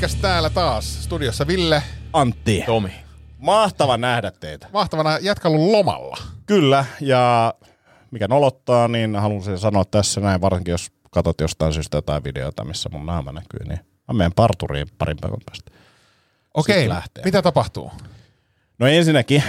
[0.00, 1.04] Podcast täällä taas.
[1.04, 1.82] Studiossa Ville.
[2.12, 2.62] Antti.
[2.66, 2.92] Tomi.
[3.38, 4.66] Mahtava nähdä teitä.
[4.72, 6.16] Mahtavana jatkalun lomalla.
[6.46, 7.54] Kyllä, ja
[8.10, 12.64] mikä nolottaa, niin haluan sen sanoa tässä näin, varsinkin jos katsot jostain syystä jotain videota,
[12.64, 15.70] missä mun naama näkyy, niin mä menen parturiin parin päivän päästä.
[16.54, 17.24] Okei, lähtee.
[17.24, 17.90] mitä tapahtuu?
[18.78, 19.42] No ensinnäkin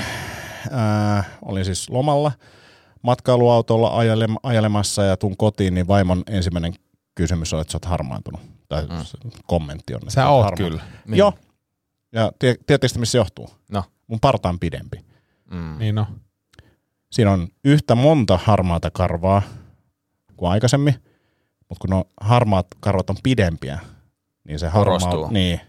[1.18, 2.32] äh, olin siis lomalla
[3.02, 6.74] matkailuautolla ajelem- ajelemassa ja tuun kotiin, niin vaimon ensimmäinen
[7.16, 8.42] kysymys on, että sä oot harmaantunut.
[8.70, 9.32] Tai mm.
[9.48, 10.00] kommentti on.
[10.02, 10.84] että Sä oot kyllä.
[11.08, 11.18] Niin.
[11.18, 11.34] Joo.
[12.12, 13.50] Ja tie- tiedättekö missä se johtuu?
[13.72, 13.84] No.
[14.08, 15.06] Mun parta on pidempi.
[15.52, 15.78] Mm.
[15.80, 16.08] Niin no.
[17.12, 19.42] Siinä on yhtä monta harmaata karvaa
[20.38, 20.96] kuin aikaisemmin,
[21.70, 23.80] mutta kun no harmaat karvat on pidempiä,
[24.44, 25.00] niin se harmaa...
[25.00, 25.28] Korostuu.
[25.30, 25.62] Niin.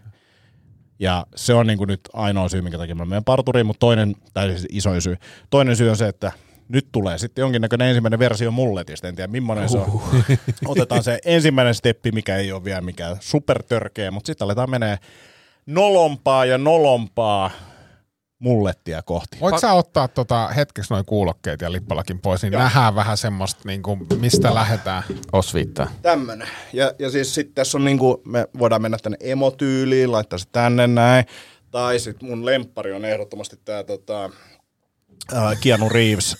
[0.99, 4.49] Ja se on niinku nyt ainoa syy, minkä takia mä menen parturiin, mutta toinen, tai
[4.49, 5.17] siis isoin syy,
[5.49, 6.31] toinen syy on se, että
[6.73, 10.01] nyt tulee sitten jonkinnäköinen ensimmäinen versio mulletista, en tiedä millainen se on.
[10.65, 14.97] Otetaan se ensimmäinen steppi, mikä ei ole vielä mikään supertörkeä, mutta sitten aletaan menee
[15.65, 17.51] nolompaa ja nolompaa
[18.39, 19.37] mullettia kohti.
[19.41, 23.83] Voitko sä ottaa tota hetkeksi noin kuulokkeet ja lippalakin pois, niin nähdään vähän semmoista, niin
[23.83, 25.03] kuin, mistä lähdetään.
[25.31, 25.87] Osviittaa.
[26.01, 26.47] Tämmönen.
[26.73, 30.87] Ja, ja siis sitten tässä on niinku, me voidaan mennä tänne emotyyliin, laittaa se tänne
[30.87, 31.25] näin.
[31.71, 34.29] Tai sitten mun lemppari on ehdottomasti tää tota,
[35.31, 36.37] uh, Keanu Reeves.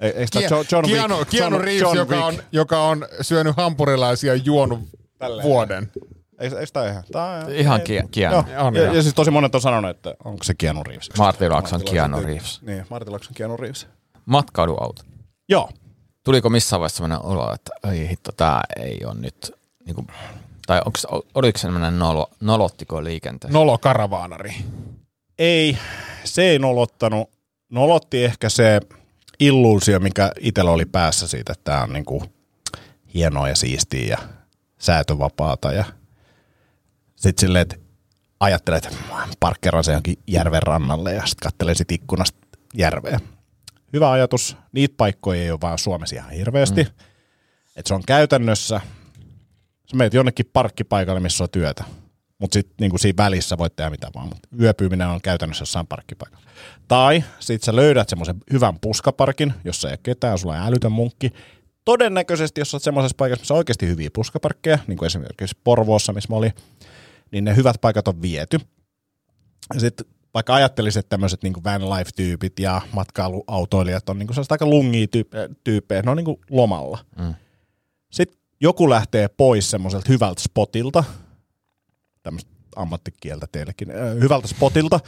[0.00, 1.30] E- Eikö tää John, John Wick?
[1.30, 2.26] Keanu, Reeves, John joka, Wick.
[2.26, 4.80] on, joka on syönyt hampurilaisia ja juonut
[5.18, 5.48] Tälleen.
[5.48, 5.92] vuoden.
[6.38, 7.04] Eikö, eikö tää ihan?
[7.12, 8.36] Tää on Ihan Ki- Keanu.
[8.52, 8.66] Joo.
[8.66, 11.08] On, ja, ja, siis tosi monet on sanonut, että onko se Keanu Reeves.
[11.18, 12.62] Martin Martin Keanu Reeves.
[12.62, 13.86] Niin, Martin Laakson Keanu Reeves.
[14.26, 15.02] Matkailuauto.
[15.48, 15.70] Joo.
[16.24, 19.52] Tuliko missään vaiheessa sellainen olo, että ei hitto, tää ei ole nyt,
[19.86, 20.06] niin kuin,
[20.66, 23.58] tai onks, oliko se sellainen nolo, nolottiko liikenteessä?
[23.58, 24.54] Nolo karavaanari.
[25.42, 25.78] Ei,
[26.24, 27.30] se ei nolottanut.
[27.70, 28.80] Nolotti ehkä se
[29.40, 32.24] illuusio, mikä itsellä oli päässä siitä, että tämä on niinku
[33.14, 34.18] hienoa ja siistiä ja
[34.78, 35.72] säätövapaata.
[35.72, 35.84] Ja
[37.16, 37.76] sitten silleen, että
[38.40, 38.98] ajattelet, että
[39.40, 42.38] parkkeeraan se johonkin järven rannalle ja sitten katselen sit ikkunasta
[42.74, 43.20] järveä.
[43.92, 44.56] Hyvä ajatus.
[44.72, 46.82] Niitä paikkoja ei ole vaan Suomessa ihan hirveästi.
[46.82, 46.90] Mm.
[47.76, 48.80] Että se on käytännössä,
[49.90, 51.84] sä meet jonnekin parkkipaikalle, missä on työtä.
[52.42, 54.28] Mutta sitten niinku siinä välissä voit tehdä mitä vaan.
[54.28, 56.46] Mut yöpyyminen on käytännössä jossain parkkipaikalla.
[56.88, 61.32] Tai sitten sä löydät semmoisen hyvän puskaparkin, jossa ei ole ketään, sulla on älytön munkki.
[61.84, 66.28] Todennäköisesti, jos olet semmoisessa paikassa, missä on oikeasti hyviä puskaparkkeja, niin kuin esimerkiksi Porvoossa, missä
[66.30, 66.52] mä olin,
[67.30, 68.58] niin ne hyvät paikat on viety.
[69.74, 74.66] Ja sitten vaikka ajattelisit, että tämmöiset niin van life-tyypit ja matkailuautoilijat on niin sellaista aika
[74.66, 75.06] lungia
[75.64, 76.98] tyyppejä, ne on niin lomalla.
[77.18, 77.34] Mm.
[78.12, 81.04] Sitten joku lähtee pois semmoiselta hyvältä spotilta,
[82.22, 83.88] tämmöistä ammattikieltä teillekin,
[84.20, 85.00] hyvältä spotilta,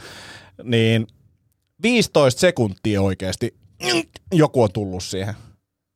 [0.63, 1.07] niin
[1.83, 3.55] 15 sekuntia oikeasti
[4.33, 5.33] joku on tullut siihen.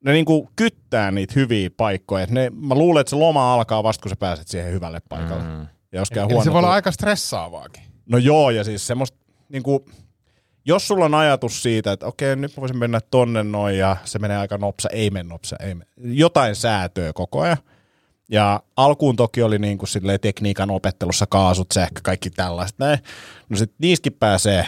[0.05, 2.27] Ne niinku kyttää niitä hyviä paikkoja.
[2.29, 5.43] Ne, mä luulen, että se loma alkaa vasta, kun sä pääset siihen hyvälle paikalle.
[5.43, 5.67] Mm.
[5.91, 7.83] Ja jos käy Eli huono se voi olla aika stressaavaakin.
[8.05, 9.17] No joo, ja siis semmoista,
[9.49, 9.85] niinku,
[10.65, 14.19] jos sulla on ajatus siitä, että okei, nyt mä voisin mennä tonne noin, ja se
[14.19, 15.89] menee aika nopsa, ei mene nopsa, ei mene.
[15.97, 17.57] Jotain säätöä koko ajan.
[18.29, 22.99] Ja alkuun toki oli niinku silleen tekniikan opettelussa kaasut, sähkö, kaikki tällaista näin.
[23.49, 24.65] No sit niistäkin pääsee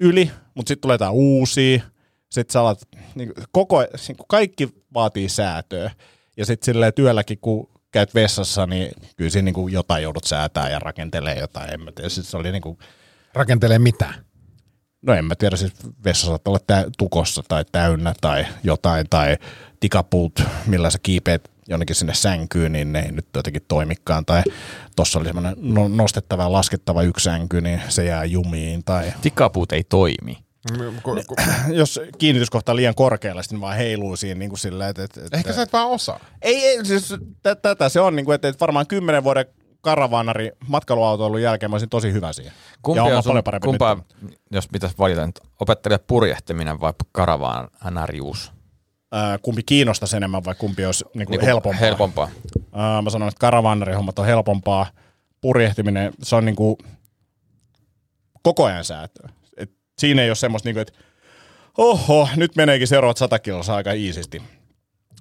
[0.00, 1.82] yli, mutta sitten tulee jotain uusia.
[2.30, 2.78] Sitten sä alat,
[3.14, 5.90] niin koko, niin kaikki vaatii säätöä.
[6.36, 10.78] Ja sitten silleen työlläkin, kun käyt vessassa, niin kyllä siinä niin jotain joudut säätää ja
[10.78, 11.74] rakentelee jotain.
[11.74, 12.78] En mä tiedä, siis se oli niin kuin,
[13.34, 14.14] Rakentelee mitä?
[15.06, 15.72] no en mä tiedä, siis
[16.04, 19.36] vessa saattaa olla tä- tukossa tai täynnä tai jotain, tai
[19.80, 24.24] tikapuut, millä sä kiipeät jonnekin sinne sänkyyn, niin ne ei nyt jotenkin toimikaan.
[24.24, 24.42] Tai
[24.96, 28.84] tuossa oli semmoinen no- nostettava ja laskettava yksi sänky, niin se jää jumiin.
[28.84, 30.38] Tai Tikapuut ei toimi.
[30.70, 31.00] Mm,
[31.80, 35.52] jos kiinnityskohta on liian korkealla, sitten vaan heiluu siinä niin kuin sillä, että, että, Ehkä
[35.52, 36.20] sä et vaan osaa.
[36.42, 39.46] Ei, ei siis tä- tätä se on, niin kuin, että että varmaan kymmenen vuoden
[39.80, 42.52] karavaanari matkailuautoilun jälkeen mä olisin tosi hyvä siihen.
[42.82, 44.38] Kumpi ja on on sun, paljon parempi kumpaa, nyt.
[44.50, 48.52] jos pitäisi valita, nyt opettelee purjehtiminen vai karavaanarius?
[49.14, 51.80] Ää, kumpi kiinnostaisi enemmän vai kumpi olisi niin kuin Niinku helpompaa?
[51.80, 52.30] helpompaa.
[52.72, 54.86] Ää, mä sanon, että karavaanarihommat on helpompaa.
[55.40, 56.76] Purjehtiminen, se on niin kuin
[58.42, 59.28] koko ajan säätöä.
[59.56, 60.92] Et Siinä ei ole semmoista, niin kuin, että
[61.78, 64.42] oho, nyt meneekin seuraavat 100 kilossa aika iisisti.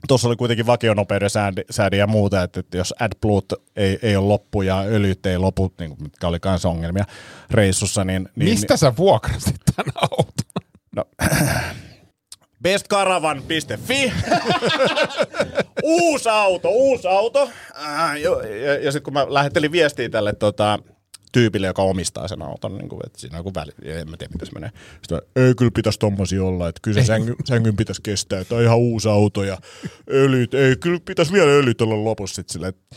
[0.07, 1.30] Tuossa oli kuitenkin vakionopeuden
[1.69, 3.42] säädi, ja muuta, että, että jos AdBlue
[3.75, 7.06] ei, ei ole loppu ja öljyt ei lopu, niin kuin, mitkä oli kanssa ongelmia
[7.51, 8.30] reissussa, niin...
[8.36, 10.63] niin Mistä sä vuokrasit tämän auton?
[10.96, 11.04] No,
[12.63, 14.13] bestcaravan.fi.
[15.83, 17.50] uusi auto, uusi auto.
[17.86, 20.80] Äh, jo, ja, ja sitten kun mä lähettelin viestiä tälle tota,
[21.31, 24.33] tyypille, joka omistaa sen auton, niin kuin, että siinä on joku väli, en mä tiedä
[24.33, 24.69] miten se menee.
[24.92, 28.56] Sitten mä, ei kyllä pitäisi tommosia olla, että kyllä se sängyn, sängyn pitäisi kestää, että
[28.56, 29.57] on ihan uusi auto ja
[30.12, 32.95] öljyt, ei kyllä pitäisi vielä öljyt olla lopussa sitten silleen, että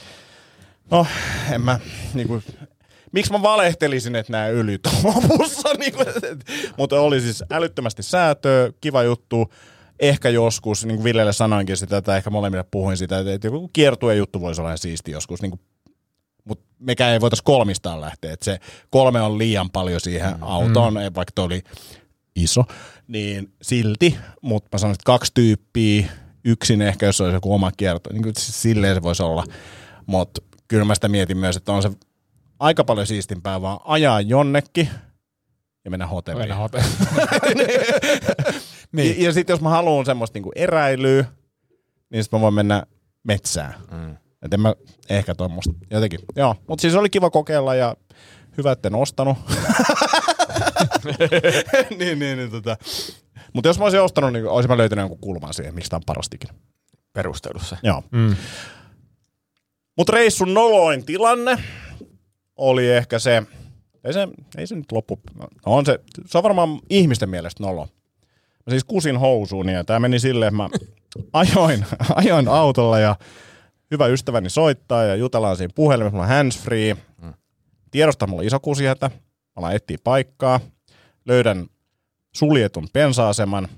[0.91, 1.07] No,
[1.53, 1.81] en mä,
[2.15, 2.43] niin kuin,
[3.17, 6.45] miksi mä valehtelisin, että nämä öljyt on lopussa, niin kuin, et,
[6.77, 9.53] mutta oli siis älyttömästi säätöä, kiva juttu,
[10.01, 14.15] ehkä joskus, niin kuin Villelle sanoinkin sitä, että ehkä molemmille puhuin sitä, että, joku kiertue
[14.15, 15.61] juttu voisi olla siisti joskus, niin kuin,
[16.45, 18.59] mutta mekään ei voitaisiin kolmistaan lähteä, että se
[18.91, 20.43] kolme on liian paljon siihen mm.
[20.43, 21.01] autoon, mm.
[21.15, 21.63] vaikka toi oli
[22.35, 22.65] iso,
[23.09, 26.07] niin silti, mutta mä sanoin, että kaksi tyyppiä,
[26.45, 29.45] yksin ehkä, jos olisi joku oma kierto, niin kuin silleen se voisi olla,
[30.07, 31.91] mutta kyllä mä sitä mietin myös, että on se
[32.59, 34.89] aika paljon siistimpää vaan ajaa jonnekin
[35.85, 36.43] ja mennä hotelliin.
[36.43, 36.93] Mennä hotelliin.
[38.93, 39.19] niin.
[39.19, 41.25] Ja, ja sitten jos mä haluan semmoista niinku eräilyä,
[42.11, 42.83] niin sitten mä voin mennä
[43.23, 43.75] metsään.
[43.91, 44.17] Mm.
[44.43, 44.75] Et en mä
[45.09, 46.21] ehkä tuommoista jotenkin.
[46.37, 47.97] Joo, mutta siis oli kiva kokeilla ja
[48.59, 49.39] hyvä, että en ostanut.
[51.99, 52.77] niin, niin, niin tota.
[53.53, 56.07] Mutta jos mä olisin ostanut, niin olisin mä löytänyt jonkun kulman siihen, miksi tämä on
[56.07, 56.51] parastikin.
[57.13, 57.77] Perustelussa.
[57.83, 58.03] Joo.
[58.11, 58.37] Mm.
[59.97, 61.59] Mutta reissun noloin tilanne
[62.57, 63.43] oli ehkä se,
[64.05, 67.89] ei se, ei se nyt loppu, no on se, se on varmaan ihmisten mielestä nolo.
[68.67, 70.69] Mä siis kusin housuun ja tämä meni silleen, että mä
[71.33, 73.17] ajoin, ajoin autolla ja
[73.91, 76.97] hyvä ystäväni soittaa ja jutellaan siinä puhelimessa, mulla on handsfree.
[77.23, 77.35] Mm.
[77.91, 79.21] Tiedosta mulla iso kusihätä, mä
[79.57, 80.61] alan etsiä paikkaa,
[81.25, 81.67] löydän
[82.37, 83.69] suljetun pensa-aseman,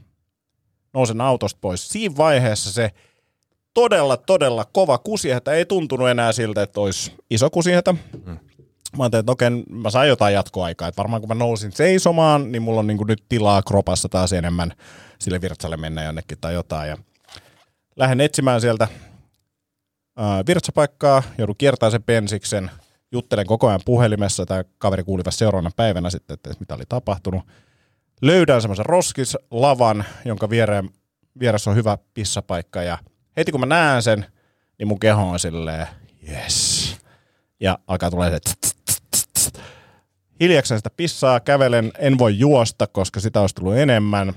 [0.93, 1.89] nousen autosta pois.
[1.89, 2.91] Siinä vaiheessa se
[3.75, 5.53] todella, todella kova kusihätä.
[5.53, 7.95] Ei tuntunut enää siltä, että olisi iso kusihätä.
[8.27, 8.39] Mm.
[8.96, 10.88] Mä ajattelin, että okei, mä sain jotain jatkoaikaa.
[10.88, 14.73] Että varmaan kun mä nousin seisomaan, niin mulla on niin nyt tilaa kropassa taas enemmän
[15.19, 16.88] sille virtsalle mennä jonnekin tai jotain.
[16.88, 16.96] Ja
[17.96, 18.88] lähden etsimään sieltä
[20.46, 22.70] virtsapaikkaa, joudun kiertämään sen pensiksen,
[23.12, 27.43] juttelen koko ajan puhelimessa, tämä kaveri kuuli vasta seuraavana päivänä sitten, että mitä oli tapahtunut.
[28.23, 30.90] Löydän semmoisen roskislavan, jonka viereen,
[31.40, 32.99] vieressä on hyvä pissapaikka ja
[33.37, 34.26] heti kun mä näen sen,
[34.79, 35.87] niin mun keho on silleen,
[36.29, 36.96] yes.
[37.61, 38.37] Ja alkaa tulee se
[40.40, 44.32] hiljaksen sitä pissaa, kävelen, en voi juosta, koska sitä olisi tullut enemmän.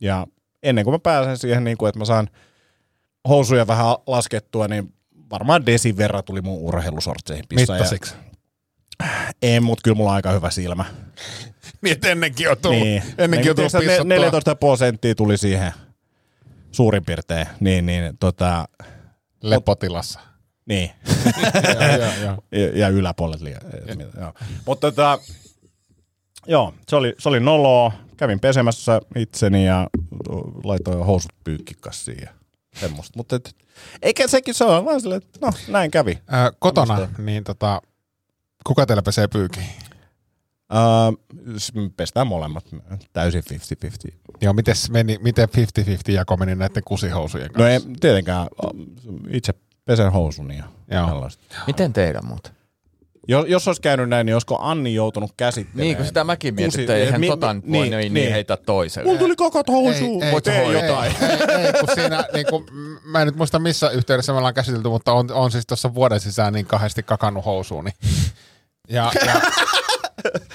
[0.00, 0.26] Ja
[0.62, 2.28] ennen kuin mä pääsen siihen, niin kuin, että mä saan
[3.28, 4.94] housuja vähän laskettua, niin
[5.30, 7.76] varmaan desin verran tuli mun urheilusortseihin pissaa.
[7.76, 8.14] Mittasiksi?
[9.42, 10.84] Ei, mutta kyllä mulla on aika hyvä silmä.
[11.82, 13.02] niin, että ennenkin on tullut, niin.
[13.18, 13.72] ennenkin on tullut
[14.04, 15.72] ne, 14 prosenttia tuli siihen
[16.72, 17.46] suurin piirtein.
[17.60, 18.68] Niin, niin, tota,
[19.42, 20.20] Lepotilassa.
[20.66, 20.90] Niin.
[21.78, 22.38] ja, ja, ja.
[22.52, 23.60] ja, ja yläpuolet liian.
[24.66, 25.18] Mutta tota,
[26.46, 27.92] joo, se oli, se oli noloa.
[28.16, 29.86] Kävin pesemässä itseni ja
[30.64, 32.30] laitoin housut pyykkikässiin ja
[32.80, 33.12] semmoista.
[33.16, 33.56] Mutta et,
[34.02, 36.18] eikä sekin se ole, vaan silleen, että no näin kävi.
[36.28, 37.22] Ää, kotona, Tämmöstä.
[37.22, 37.82] niin tota,
[38.66, 39.62] kuka teillä pesee pyykin?
[40.72, 42.64] Uh, pestään molemmat
[43.12, 43.42] täysin
[44.10, 44.14] 50-50.
[44.40, 47.62] Joo, miten, meni, miten 50-50 jako meni näiden kusihousujen kanssa?
[47.62, 48.46] No ei tietenkään,
[49.28, 49.52] itse
[49.84, 50.64] pesen housuni ja.
[51.66, 52.52] Miten teidän muuten?
[53.28, 55.86] Jos, jos olisi käynyt näin, niin olisiko Anni joutunut käsittelemään?
[55.86, 58.56] Niin, kun sitä mäkin mietin, että eihän mi, tota mi, voi niin, niin, niin heitä
[58.56, 59.06] toiselle.
[59.06, 61.12] Mulla tuli kakat housuun, ei, ei, tee jotain.
[61.20, 62.66] Ei, ei, ei, kun siinä, niin kun,
[63.04, 66.20] mä en nyt muista missä yhteydessä me ollaan käsitelty, mutta on, on siis tuossa vuoden
[66.20, 67.84] sisään niin kahdesti kakannut housuun.
[67.84, 67.94] Niin.
[68.88, 69.34] Ja, ja,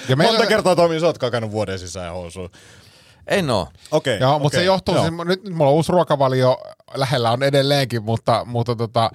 [0.08, 0.32] ja meillä...
[0.32, 2.50] Monta kertaa Tomi, sä oot kakannut vuoden sisään housuun.
[3.30, 3.68] En oo.
[3.90, 4.16] Okei.
[4.16, 5.04] Okay, Joo, mutta okay, se johtuu, joo.
[5.04, 6.58] Siis, nyt, nyt mulla on uusi ruokavalio,
[6.94, 9.10] lähellä on edelleenkin, mutta, mutta tota,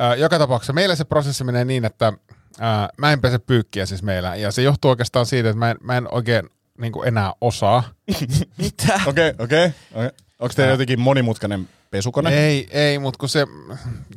[0.00, 2.06] äh, joka tapauksessa meillä se prosessi menee niin, että
[2.62, 5.76] äh, mä en pese pyykkiä siis meillä, ja se johtuu oikeastaan siitä, että mä en,
[5.80, 7.82] mä en oikein niin enää osaa.
[8.58, 9.00] Mitä?
[9.06, 9.70] Okei, okei.
[10.38, 12.46] Onko teillä jotenkin monimutkainen pesukone?
[12.46, 13.46] Ei, ei, mutta kun se...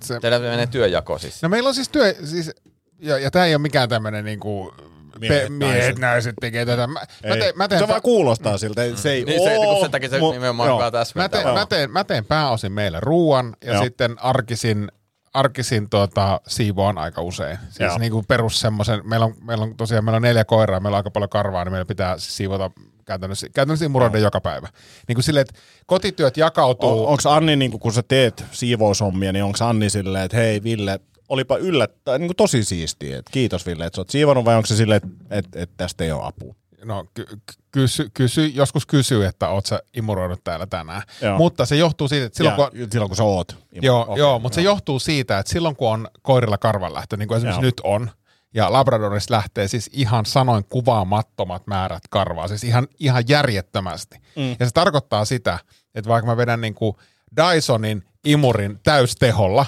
[0.03, 0.19] se...
[0.19, 1.41] Teillä menee työjako siis.
[1.41, 2.51] No meillä on siis työ, siis,
[2.99, 4.73] ja, ja tämä ei ole mikään tämmöinen niinku
[5.19, 5.99] miehet, pe- miehet naiset.
[5.99, 6.87] naiset tekee tätä.
[6.87, 9.91] Mä, mä teen, mä teen se vaan kuulostaa siltä, se ei niin, se, kun sen
[9.91, 10.91] takia se mu- nimenomaan joo.
[10.91, 11.19] tässä.
[11.19, 13.83] Mä teen, mä, teen, mä teen pääosin meille ruuan ja joo.
[13.83, 14.91] sitten arkisin
[15.33, 17.57] arkisin tuota, siivoan aika usein.
[17.57, 17.97] Siis Joo.
[17.97, 20.99] niin kuin perus semmoisen, meillä on, meillä on tosiaan meillä on neljä koiraa, meillä on
[20.99, 22.71] aika paljon karvaa, niin meillä pitää siivota
[23.05, 24.67] käytännössä, käytännössä imuroiden joka päivä.
[25.07, 27.03] Niin kuin silleen, että kotityöt jakautuu.
[27.03, 30.63] On, onko Anni, niin kuin, kun sä teet siivoushommia, niin onko Anni silleen, että hei
[30.63, 30.99] Ville,
[31.29, 33.19] olipa yllättäen niin kuin tosi siistiä.
[33.19, 36.03] Et kiitos Ville, että sä oot siivonut vai onko se silleen, että et, et tästä
[36.03, 36.55] ei ole apua?
[36.83, 37.27] No ky-
[37.71, 41.01] kysy, kysy, joskus kysyy, että oot sä imuroinut täällä tänään.
[41.21, 41.37] Joo.
[41.37, 42.91] Mutta se johtuu siitä, että silloin ja, kun...
[42.91, 43.57] silloin kun sä oot.
[43.81, 47.37] Joo, Okei, joo mutta se johtuu siitä, että silloin kun on koirilla karvanlähtö, niin kuin
[47.37, 47.67] esimerkiksi Joo.
[47.67, 48.11] nyt on,
[48.53, 54.17] ja Labradorissa lähtee siis ihan sanoin kuvaamattomat määrät karvaa, siis ihan, ihan järjettömästi.
[54.35, 54.55] Mm.
[54.59, 55.59] Ja se tarkoittaa sitä,
[55.95, 56.95] että vaikka mä vedän niin kuin
[57.35, 59.65] Dysonin imurin täysteholla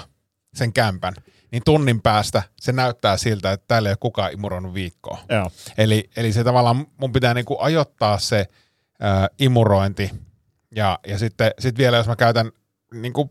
[0.54, 1.14] sen kämpän,
[1.52, 5.18] niin tunnin päästä se näyttää siltä, että täällä ei ole kukaan imuroinut viikkoa.
[5.28, 5.50] Joo.
[5.78, 10.10] Eli, eli se tavallaan mun pitää niinku ajoittaa se ä, imurointi
[10.76, 12.52] ja, ja sitten sit vielä jos mä käytän
[12.94, 13.30] niinku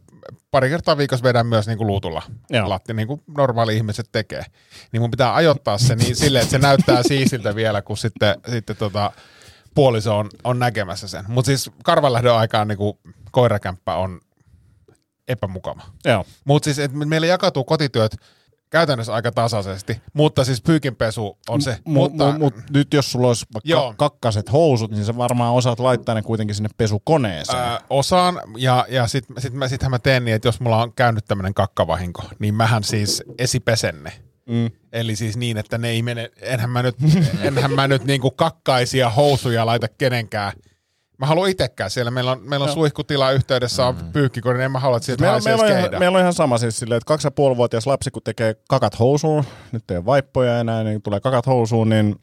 [0.51, 2.69] pari kertaa viikossa vedän myös niinku luutulla Joo.
[2.69, 4.45] latti, niin kuin normaali ihmiset tekee.
[4.91, 8.75] Niin mun pitää ajoittaa se niin silleen, että se näyttää siisiltä vielä, kun sitten, sitten
[8.75, 9.11] tota,
[9.75, 11.25] puoliso on, on näkemässä sen.
[11.27, 12.99] Mutta siis karvanlähdön aikaan niinku
[13.31, 14.21] koirakämppä on
[15.31, 15.81] epämukava.
[16.05, 16.25] Joo.
[16.45, 18.15] Mutta siis, että meillä jakautuu kotityöt
[18.69, 21.71] käytännössä aika tasaisesti, mutta siis pyykinpesu on se.
[21.71, 23.93] M- mutta, mu- mut nyt jos sulla olisi vaikka Joo.
[23.97, 27.59] kakkaset housut, niin sä varmaan osaat laittaa ne kuitenkin sinne pesukoneeseen.
[27.59, 30.93] Ää, osaan, ja, ja sitten sit mä, sittenhän mä teen niin, että jos mulla on
[30.93, 34.11] käynyt tämmöinen kakkavahinko, niin mähän siis esipesen ne.
[34.45, 34.71] Mm.
[34.91, 36.95] Eli siis niin, että ne ei mene, enhän mä nyt,
[37.41, 40.53] enhän mä nyt niinku kakkaisia housuja laita kenenkään.
[41.21, 42.11] Mä haluan itsekään siellä.
[42.11, 45.39] Meillä on, meillä on suihkutila yhteydessä, on pyykkikori, niin en mä halua, että sieltä Meillä,
[45.45, 48.11] meillä, on ihan, meillä on ihan sama siis silleen, että kaksi ja puoli vuotias lapsi,
[48.11, 52.15] kun tekee kakat housuun, nyt ei ole vaippoja enää, niin tulee kakat housuun, niin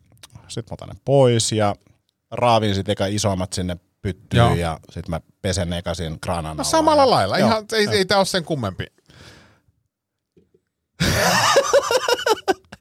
[0.49, 1.75] sit mä otan ne pois ja
[2.31, 4.55] raavin sit eka isommat sinne pyttyyn Joo.
[4.55, 6.65] ja sit mä pesen eka siinä kraanan No alla.
[6.65, 7.39] samalla Ja- lailla.
[7.39, 7.49] Joo.
[7.49, 8.87] Ihan, ei, ei tää ole sen kummempi.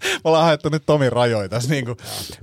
[0.04, 1.98] Me ollaan haettu nyt Tomin rajoja tässä niin kuin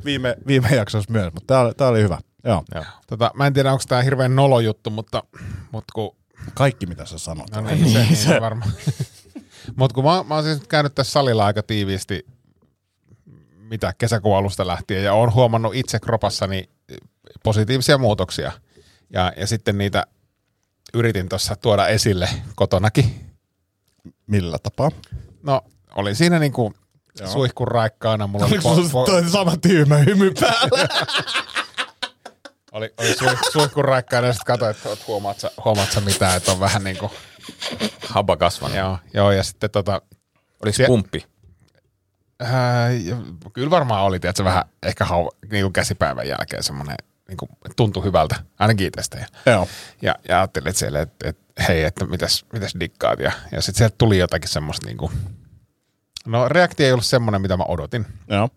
[0.05, 2.19] viime, viime jaksossa myös, mutta tää, oli- tää oli hyvä.
[2.45, 2.65] Joo.
[2.75, 2.85] Joo.
[3.07, 5.23] Tota, mä en tiedä, onko tämä hirveän nolo juttu, mutta,
[5.73, 6.17] mutta kun
[6.55, 7.51] Kaikki mitä sä sanot.
[7.51, 8.73] No niin, se, niin se varmaan.
[9.77, 12.27] Mutta kun mä, mä oon siis nyt käynyt tässä salilla aika tiiviisti,
[13.57, 16.69] mitä kesäkuun alusta lähtien, ja oon huomannut itse kropassani
[17.43, 18.53] positiivisia muutoksia.
[19.11, 20.07] Ja, ja sitten niitä
[20.95, 23.35] yritin tuossa tuoda esille kotonakin.
[24.27, 24.91] Millä tapaa?
[25.43, 25.61] No,
[25.97, 26.75] oli siinä niinku
[27.33, 28.27] suihkun raikkaana.
[28.27, 30.89] Mulla oli, sulla toi sama tyymä hymy päällä?
[32.75, 36.37] oli, oli suih, suihkun raikkaana, ja sitten katsoin, että oot huomaat, sä, huomaat sä mitään,
[36.37, 37.11] että on vähän niinku,
[38.09, 38.77] Haba kasvanut.
[38.77, 40.03] joo, joo, ja sitten tota,
[40.63, 41.27] Oliko Sie- pumppi?
[42.41, 43.17] Ää, ja
[43.53, 46.97] kyllä varmaan oli, tiedätkö, vähän ehkä hau, niin kuin käsipäivän jälkeen semmoinen,
[47.29, 49.19] niin kuin, tuntui hyvältä, ainakin itsestä.
[49.19, 49.69] Ja, Joo.
[50.03, 53.19] ja, ja ajattelin, että siellä, että, että hei, että mitäs, mitäs dikkaat.
[53.21, 55.13] Ja, ja sitten sieltä tuli jotakin semmoista, niin kuin,
[56.27, 58.07] no reaktio ei ollut semmoinen, mitä mä odotin.
[58.29, 58.49] Joo.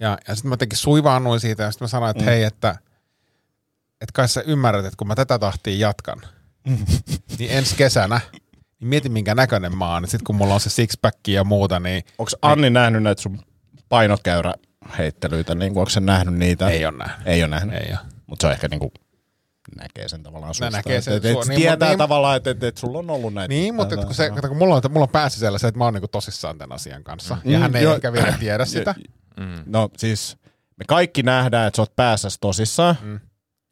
[0.00, 2.26] Ja, ja sitten mä jotenkin suivaannuin siitä, ja sitten mä sanoin, että mm.
[2.26, 2.70] hei, että,
[4.00, 6.20] että kai sä ymmärrät, että kun mä tätä tahtia jatkan,
[7.38, 8.20] niin ensi kesänä,
[8.80, 10.02] niin mieti minkä näköinen mä oon.
[10.08, 13.38] Sitten kun mulla on se sixpack ja muuta, niin Onko Anni nähnyt näitä sun
[13.88, 14.54] painokäyrä
[14.98, 15.54] heittelyitä?
[15.54, 16.68] Niin onko se nähnyt niitä?
[16.68, 17.26] ei ole nähnyt.
[17.26, 17.74] Ei ole nähnyt.
[17.74, 17.98] Ei ole.
[18.26, 18.92] Mutta se on ehkä niinku
[19.76, 20.70] näkee sen tavallaan susta.
[20.70, 23.34] näkee sen et, et, et niin, tietää niin- tavallaan, että et, et sulla on ollut
[23.34, 23.54] näitä.
[23.54, 26.08] Niin, mutta kun, se, kun mulla, on, mulla on päässä sellaisen, että mä oon niinku
[26.08, 27.36] tosissaan tämän asian kanssa.
[27.44, 27.94] Mm, ja Mm, hän ei joo.
[27.94, 28.94] ehkä vielä tiedä sitä.
[29.66, 30.36] No siis
[30.76, 32.96] me kaikki nähdään, että sä oot päässä tosissaan.
[33.02, 33.20] Mm.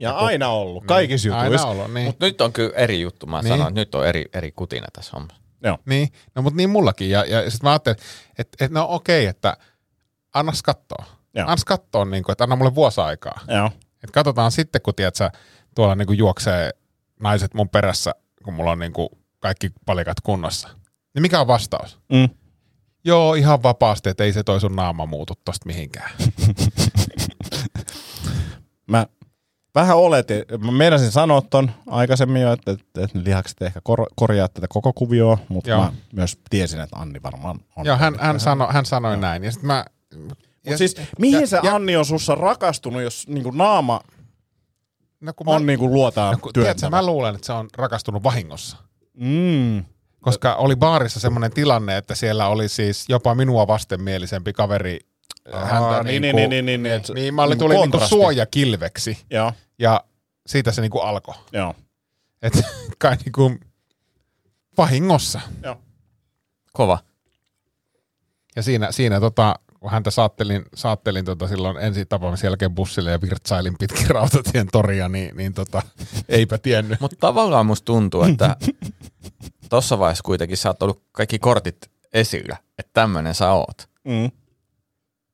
[0.00, 1.68] Ja aina ollut, kaikissa Aina jutuissa.
[1.68, 2.06] ollut, niin.
[2.06, 3.26] Mutta nyt on kyllä eri juttu.
[3.26, 3.48] Mä Niin.
[3.48, 5.42] sanon, että nyt on eri, eri kutina tässä hommassa.
[5.64, 5.78] Joo.
[5.86, 6.08] niin.
[6.34, 7.10] No mutta niin mullakin.
[7.10, 7.98] Ja, ja sitten mä ajattelin,
[8.38, 9.56] että, että no okei, että
[10.34, 11.04] annas katsoa.
[11.34, 11.46] Joo.
[11.46, 13.40] Annas katsoa, niin kuin, että anna mulle vuosi aikaa.
[13.48, 13.66] Joo.
[13.94, 15.30] Että katsotaan sitten, kun tiedät, sä,
[15.74, 16.70] tuolla niin kuin juoksee
[17.20, 19.08] naiset mun perässä, kun mulla on niin kuin
[19.40, 20.68] kaikki palikat kunnossa.
[21.14, 21.98] Niin mikä on vastaus?
[22.12, 22.28] Mm.
[23.08, 26.10] Joo, ihan vapaasti, että ei se toi sun naama muutu tosta mihinkään.
[28.90, 29.06] Mä
[29.74, 34.06] vähän oletin, mä meinasin sanoa ton aikaisemmin jo, että, että, että ne lihakset ehkä kor,
[34.16, 35.80] korjaa tätä koko kuvioa, mutta Joo.
[35.80, 37.86] mä myös tiesin, että Anni varmaan on.
[37.86, 39.44] Joo, hän, hän, sano, hän sanoi näin.
[39.44, 39.84] Ja sitten mä...
[40.16, 40.38] Mut
[40.76, 44.00] siis, mihin se Anni on sussa rakastunut, jos niinku naama
[45.20, 48.76] no, kun on niinku luotaan no, kun, tiedätkö, mä luulen, että se on rakastunut vahingossa.
[49.14, 49.84] Mm.
[50.28, 54.98] Koska oli baarissa semmoinen tilanne, että siellä oli siis jopa minua vastenmielisempi kaveri
[55.52, 58.08] Aa, häntä niin, niinku, niin, niin, niin, niin, että- niin mä olin, tuli niinku kontrasti.
[58.08, 60.04] suojakilveksi Joo, ja
[60.46, 61.34] siitä se niinku alkoi.
[61.52, 61.74] joo.
[62.42, 62.58] Että
[62.98, 63.56] kai niinku
[64.78, 65.40] vahingossa.
[65.62, 65.76] joo.
[66.72, 66.98] Kova.
[68.56, 73.20] Ja siinä, siinä tota, kun häntä saattelin, saattelin tota silloin ensi tapaamisen jälkeen bussille ja
[73.20, 75.82] virtsailin pitkin rautatien toria, niin, niin tota,
[76.28, 77.00] eipä tiennyt.
[77.00, 78.56] Mutta tavallaan musta tuntuu, että
[79.68, 83.88] tossa vaiheessa kuitenkin sä oot ollut kaikki kortit esillä, että tämmönen sä oot.
[84.04, 84.30] Mm.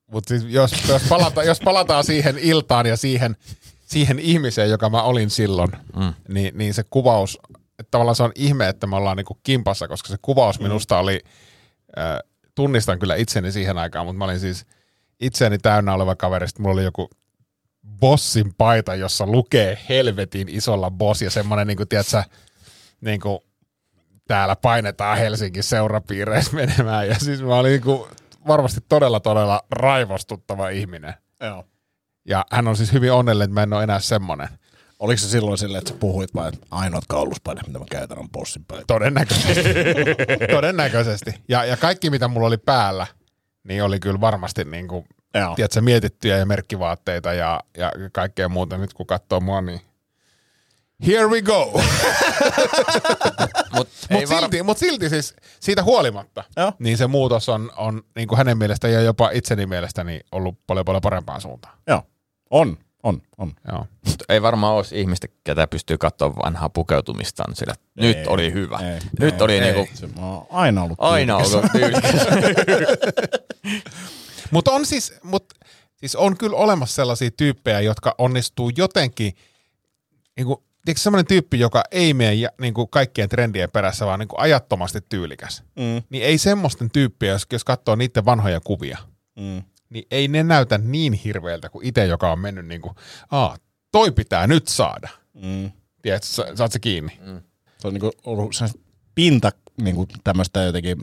[0.06, 3.36] Mutta siis jos, jos, palata, jos palataan siihen iltaan ja siihen,
[3.86, 6.14] siihen ihmiseen, joka mä olin silloin, mm.
[6.28, 7.38] niin, niin se kuvaus,
[7.78, 11.20] että tavallaan se on ihme, että me ollaan niinku kimpassa, koska se kuvaus minusta oli,
[11.98, 12.18] äh,
[12.54, 14.66] tunnistan kyllä itseni siihen aikaan, mutta mä olin siis
[15.20, 17.10] itseäni täynnä oleva kaveri, sitten mulla oli joku
[18.00, 22.22] bossin paita, jossa lukee helvetin isolla boss ja semmoinen, niin kuin, tiedätkö,
[23.00, 23.38] niin kuin,
[24.28, 27.08] täällä painetaan Helsingin seurapiireissä menemään.
[27.08, 28.10] Ja siis mä olin niin kuin,
[28.46, 31.14] varmasti todella, todella raivostuttava ihminen.
[31.40, 31.64] Joo.
[32.28, 34.48] Ja hän on siis hyvin onnellinen, että mä en ole enää semmoinen.
[34.98, 38.30] Oliko se silloin silleen, että sä puhuit vain, että ainoat kauluspaidat, mitä mä käytän, on
[38.30, 38.84] bossin paita?
[38.86, 39.74] Todennäköisesti.
[40.54, 41.34] Todennäköisesti.
[41.48, 43.06] Ja, ja kaikki, mitä mulla oli päällä,
[43.64, 45.04] niin oli kyllä varmasti niin kuin,
[45.34, 45.54] Joo.
[45.54, 48.78] tiedätkö, mietittyjä ja merkkivaatteita ja, ja kaikkea muuta.
[48.78, 49.80] Nyt kun katsoo mua, niin
[51.06, 51.72] here we go.
[53.74, 56.72] Mut ei Mutta silti, mut silti siis siitä huolimatta, Joo.
[56.78, 60.58] niin se muutos on, on niin kuin hänen mielestä ja jopa itseni mielestä niin ollut
[60.66, 61.78] paljon paljon parempaan suuntaan.
[61.86, 62.02] Joo.
[62.50, 63.52] On, on, on.
[63.72, 63.86] Joo.
[64.06, 68.52] Mut ei varmaan olisi ihmistä, ketä pystyy katsoa vanhaa pukeutumistaan sillä, että nyt Ei, oli
[68.52, 68.78] hyvä.
[68.78, 69.60] ei, nyt ei, oli ei.
[69.72, 71.38] niinku Se on aina ollut aina
[71.72, 72.12] tyylikäs.
[72.14, 72.44] ollut.
[74.50, 75.44] Mutta on siis, mut,
[75.96, 79.32] siis on kyllä olemassa sellaisia tyyppejä, jotka onnistuu jotenkin,
[80.36, 84.28] niin kuin, tiedätkö semmoinen tyyppi, joka ei mene niin kuin kaikkien trendien perässä, vaan niin
[84.28, 85.62] kuin ajattomasti tyylikäs.
[85.76, 88.98] Mm, Niin ei semmoisten tyyppiä, jos, jos katsoo niiden vanhoja kuvia,
[89.38, 89.62] mm.
[89.90, 92.94] niin ei ne näytä niin hirveältä kuin itse, joka on mennyt niin kuin,
[93.30, 93.56] aa,
[93.92, 95.08] toi pitää nyt saada.
[95.34, 95.70] Mm.
[96.02, 97.18] Tiedätkö, sa, saat se kiinni?
[97.78, 98.64] Se on niinku ollut se
[99.14, 99.50] pinta
[99.82, 101.02] niinku tämmöistä jotenkin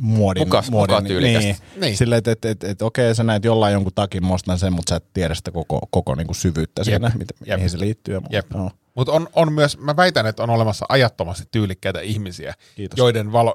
[0.00, 0.48] muodin.
[0.48, 1.56] Mukas- muodin niin, Niin.
[1.76, 1.96] niin.
[1.96, 4.90] Silleen, että et, et, et, okei, sä näet jollain jonkun takin, mä ostan sen, mutta
[4.90, 6.84] sä et tiedä sitä koko, koko niinku syvyyttä Jep.
[6.86, 7.56] siinä, mit, Jep.
[7.56, 8.20] mihin se liittyy.
[8.30, 8.46] Jep.
[8.54, 8.70] Joo.
[8.96, 12.98] Mutta on, on myös, mä väitän, että on olemassa ajattomasti tyylikkäitä ihmisiä, Kiitos.
[12.98, 13.54] joiden valo,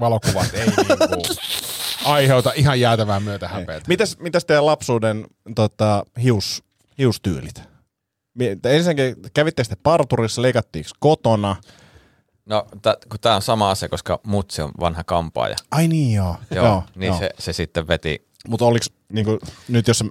[0.00, 1.22] valokuvat ei niinku
[2.04, 3.84] aiheuta ihan jäätävää myötä häpeätä.
[3.88, 6.62] Mitäs, mitäs teidän lapsuuden tota, hius,
[6.98, 7.62] hiustyylit?
[8.64, 11.56] Ensinnäkin kävitte sitten parturissa, leikattiinko kotona?
[12.46, 15.56] No, t- kun tämä on sama asia, koska mutsi on vanha kampaaja.
[15.70, 16.36] Ai niin joo.
[16.50, 18.28] Joo, joo niin Se, se sitten veti.
[18.48, 19.38] Mutta oliko, niinku,
[19.68, 20.04] nyt jos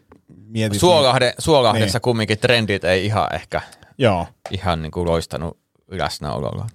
[0.48, 0.80] mietit...
[0.80, 2.02] Suolahde, Suolahdessa Niin.
[2.02, 3.62] kumminkin trendit ei ihan ehkä
[3.98, 4.28] Joo.
[4.52, 5.58] ihan niin kuin loistanut
[5.92, 6.68] läsnäololla.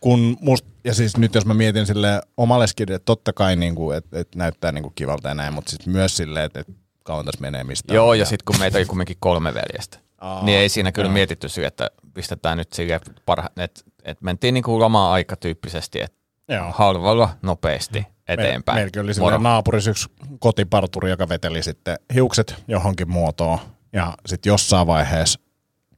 [0.00, 3.90] kun must, ja siis nyt jos mä mietin sille omalle skidille, että totta kai niinku,
[3.90, 6.66] että et näyttää niinku kivalta ja näin, mutta siis myös silleen, että et
[7.04, 7.94] kauan tässä menee mistään.
[7.94, 11.12] Joo, ja sitten kun meitä oli kumminkin kolme veljestä, Aa, niin ei siinä kyllä joo.
[11.12, 16.18] mietitty siihen, että pistetään nyt sille parha, että et mentiin niin kuin loma-aika tyyppisesti, että
[16.48, 16.72] Joo.
[16.74, 18.76] halvalla nopeasti eteenpäin.
[18.76, 19.36] Meilläkin oli Moro.
[19.36, 20.08] sillä naapurissa yksi
[20.38, 23.58] kotiparturi, joka veteli sitten hiukset johonkin muotoon.
[23.92, 25.40] Ja sitten jossain vaiheessa,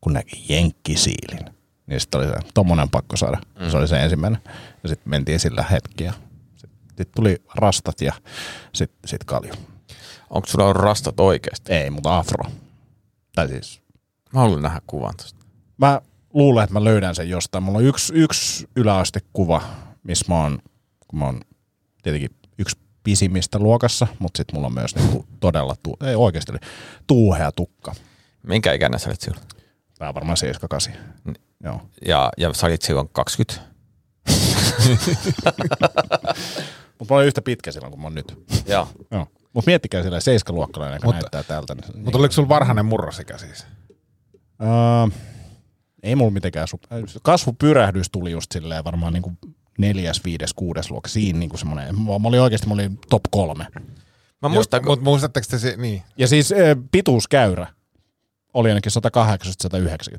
[0.01, 1.55] kun näki jenkkisiilin,
[1.87, 3.39] niin sitten oli se, tommonen pakko saada.
[3.61, 3.71] Mm.
[3.71, 4.41] Se oli se ensimmäinen.
[4.83, 6.13] Ja sitten mentiin sillä hetki ja
[6.57, 8.13] sitten sit tuli rastat ja
[8.75, 9.55] sitten sit kalju.
[10.31, 11.73] Onko sulla ollut rastat oikeasti?
[11.73, 12.45] Ei, mutta afro.
[13.35, 13.81] Tai siis
[14.33, 15.45] Mä haluan nähdä kuvan tuosta.
[15.79, 16.01] Mä
[16.35, 17.65] luulen, että mä löydän sen jostain.
[17.65, 19.63] Mulla on yksi, yksi yläastekuva,
[20.03, 20.59] missä mä oon,
[21.09, 21.41] kun mä oon
[22.03, 26.53] tietenkin yksi pisimmistä luokassa, mutta sitten mulla on myös niinku todella, tu- ei oikeasti,
[27.07, 27.95] tuuhea tukka.
[28.43, 29.47] Minkä ikäinen sä olit silloin?
[29.99, 30.37] Tää on varmaan
[30.93, 30.97] 7-8.
[31.25, 31.35] Mm.
[31.65, 31.81] Joo.
[32.07, 33.61] Ja, ja sä olit silloin 20?
[36.99, 38.39] Mutta mä olin yhtä pitkä silloin kuin mä oon nyt.
[38.69, 38.89] Joo.
[39.11, 39.27] Joo.
[39.53, 41.75] Mutta miettikää sillä 7-luokkalainen, joka Mutta- näyttää tältä.
[41.75, 43.67] Niin, Mutta oliko sulla varhainen murrosikä siis?
[44.63, 45.19] Öö,
[46.03, 46.69] ei mulla mitenkään.
[46.75, 49.33] Su- kasvupyrähdys tuli just silleen varmaan niinku
[49.79, 51.09] neljäs, viides, kuudes luokka.
[51.09, 52.01] Siinä niinku semmoinen.
[52.01, 53.67] Mä olin oikeasti, mä olin top kolme.
[54.43, 56.03] Mä muistan, kun Mutta muistatteko te se, niin?
[56.17, 56.59] Ja siis äh,
[56.93, 57.67] pituuskäyrä
[58.57, 58.93] oli ainakin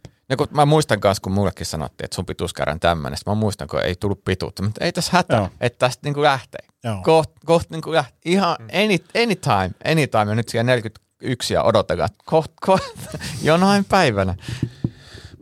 [0.07, 0.11] 180-190.
[0.29, 3.81] Ja kun mä muistan kanssa, kun mullekin sanottiin, että sun pituuskäärän tämmöinen, mä muistan, kun
[3.81, 5.49] ei tullut pituutta, mutta ei tässä hätä, Joo.
[5.61, 6.67] että tästä niinku lähtee.
[6.83, 7.01] Joo.
[7.03, 8.19] Koht, koht niinku lähtee.
[8.25, 12.83] Ihan any, anytime, anytime, ja nyt siellä 41 ja odotetaan, että koht, koht,
[13.41, 14.35] jonain päivänä.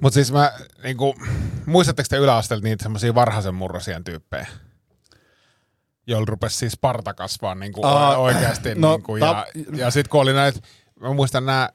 [0.01, 0.51] Mutta siis mä,
[0.83, 1.15] niinku,
[1.65, 4.47] muistatteko te yläasteelta niitä semmoisia varhaisen murrosien tyyppejä?
[6.07, 8.75] Joilla rupesi siis parta kasvaa niinku Aa, oikeasti.
[8.75, 10.59] no, niinku, ja, ta- ja sitten kun oli näitä,
[10.99, 11.69] mä muistan nämä,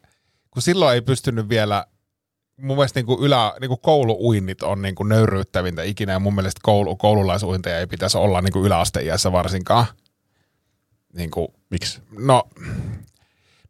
[0.51, 1.87] kun silloin ei pystynyt vielä,
[2.57, 7.79] mun mielestä niinku ylä, niinku kouluuinnit on niinku nöyryyttävintä ikinä, ja mun mielestä koulu, koululaisuinteja
[7.79, 9.87] ei pitäisi olla niinku yläasteiässä varsinkaan.
[11.15, 12.01] Niinku, Miksi?
[12.19, 12.43] No,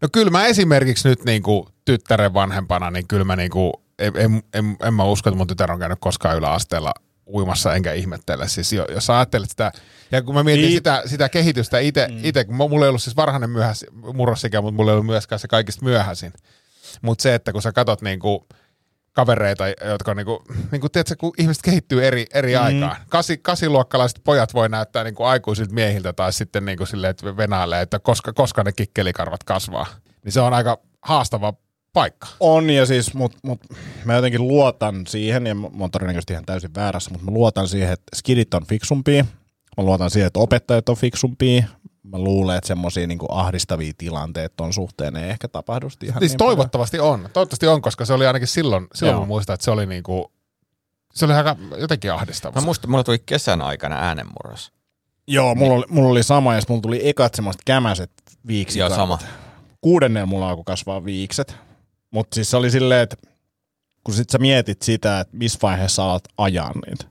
[0.03, 4.77] no kyllä mä esimerkiksi nyt niinku tyttären vanhempana, niin kyllä mä niinku, en, en, en,
[4.83, 6.95] en mä usko, että mun tytär on käynyt koskaan yläasteella
[7.27, 8.49] uimassa enkä ihmettele.
[8.49, 9.73] Siis jo, jos ajattelet sitä,
[10.13, 10.73] ja kun mä mietin Niin.
[10.73, 12.21] sitä, sitä kehitystä itse, mm.
[12.23, 15.49] ite, kun mulla ei ollut siis varhainen myöhäis, murrosikä, mutta mulla ei ollut myöskään se
[15.49, 16.33] kaikista myöhäisin.
[17.03, 18.47] Mutta se, että kun sä katot niinku
[19.13, 22.63] kavereita, jotka on niinku, niinku tiedätkö, kun ihmiset kehittyy eri, eri mm.
[22.63, 22.97] aikaan.
[23.09, 27.99] Kasi, kasiluokkalaiset pojat voi näyttää niinku aikuisilta miehiltä tai sitten niinku silleen, että venailee, että
[27.99, 29.87] koska, koska ne kikkelikarvat kasvaa.
[30.25, 31.55] Niin se on aika haastava
[31.93, 32.27] paikka.
[32.41, 33.61] On ja siis, mutta mut,
[34.05, 37.93] mä jotenkin luotan siihen, ja mä oon todennäköisesti ihan täysin väärässä, mutta mä luotan siihen,
[37.93, 39.25] että skidit on fiksumpia.
[39.77, 41.65] Mä luotan siihen, että opettajat on fiksumpia.
[42.03, 46.39] Mä luulen, että semmoisia niin ahdistavia tilanteita ton suhteen ei ehkä tapahdu ihan Siis niin
[46.39, 47.29] toivottavasti on.
[47.33, 49.21] Toivottavasti on, koska se oli ainakin silloin, silloin Joo.
[49.21, 50.33] mä muistan, että se oli niinku,
[51.15, 52.61] se oli aika jotenkin ahdistavaa.
[52.61, 54.73] Mä muistan, mulla tuli kesän aikana äänenmurros.
[55.27, 58.11] Joo, mulla oli, mulla oli sama, ja mulla tuli ekat semmoiset kämäset
[58.47, 58.81] viikset.
[58.81, 59.19] Joo, sama.
[59.81, 61.57] Kuudennella mulla alkoi kasvaa viikset.
[62.11, 63.17] Mutta siis se oli silleen, että
[64.05, 67.05] kun sit sä mietit sitä, että missä vaiheessa alat ajaa niitä.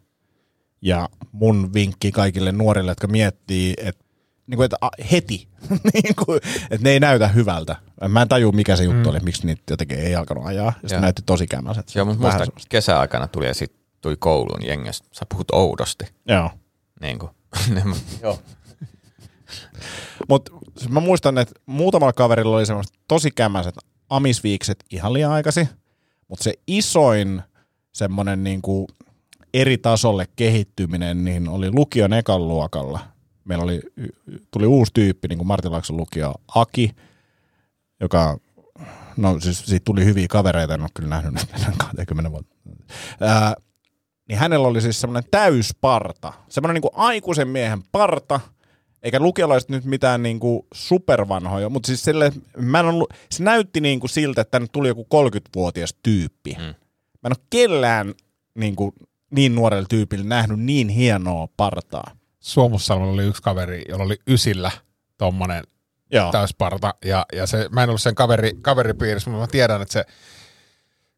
[0.82, 4.06] Ja mun vinkki kaikille nuorille, jotka miettii, että
[4.50, 5.48] niin että a- heti,
[5.94, 7.76] niin kuin, että ne ei näytä hyvältä.
[8.08, 9.10] Mä en tajua, mikä se juttu mm.
[9.10, 10.74] oli, miksi niitä jotenkin ei alkanut ajaa.
[10.84, 11.96] Ja sitten näytti tosi kämäset.
[11.96, 12.70] Joo, mutta semmoista.
[12.70, 15.06] kesäaikana tuli ja sitten tuli kouluun jengissä.
[15.12, 16.06] Sä puhut oudosti.
[16.28, 16.52] Joo.
[17.02, 17.32] Niin kuin.
[18.22, 18.40] Joo.
[20.30, 20.52] Mutta
[20.90, 23.76] mä muistan, että muutamalla kaverilla oli semmoiset tosi kämäiset
[24.10, 25.70] amisviikset ihan liian aikaisin,
[26.28, 27.42] mutta se isoin
[27.92, 28.88] semmoinen niinku
[29.54, 33.00] eri tasolle kehittyminen niin oli lukion ekan luokalla.
[33.50, 33.82] Meillä oli,
[34.52, 36.96] tuli uusi tyyppi, niin kuin Martin Laakson lukio Aki,
[38.00, 38.38] joka,
[39.18, 42.56] no siis siitä tuli hyviä kavereita, en ole kyllä nähnyt nyt enää 20 vuotta.
[43.22, 43.56] Ää,
[44.28, 48.40] niin hänellä oli siis semmoinen täysparta, semmoinen niin kuin aikuisen miehen parta,
[49.04, 54.08] eikä lukiolaiset nyt mitään niinku supervanhoja, mutta siis sille, mä en ollut, se näytti niinku
[54.08, 56.56] siltä, että tänne tuli joku 30-vuotias tyyppi.
[56.60, 56.64] Mm.
[56.64, 58.14] Mä en ole kellään
[58.56, 58.94] niinku,
[59.32, 62.19] niin nuorella tyypillä nähnyt niin hienoa partaa.
[62.40, 64.72] Suomussalmella oli yksi kaveri, jolla oli ysillä
[65.18, 65.64] tommonen
[66.12, 66.32] Joo.
[66.32, 66.94] täysparta.
[67.06, 70.06] Ja, ja se, mä en ollut sen kaveri, kaveripiirissä, mutta mä tiedän, että se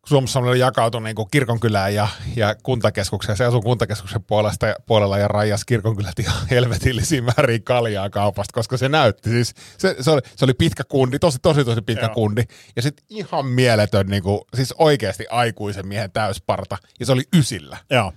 [0.05, 3.37] Suomussalmella jakautui niin kirkonkylään ja, ja kuntakeskukseen.
[3.37, 8.89] Se asui kuntakeskuksen puolesta, puolella ja rajas kirkonkylät ihan helvetillisiin määriin kaljaa kaupasta, koska se
[8.89, 9.29] näytti.
[9.29, 12.13] Siis se, se, oli, se oli pitkä kundi, tosi tosi tosi pitkä Joo.
[12.13, 12.43] kundi.
[12.75, 16.77] Ja sitten ihan mieletön, niin kuin, siis oikeasti aikuisen miehen täysparta.
[16.99, 17.77] Ja se oli ysillä.
[17.89, 18.13] Joo.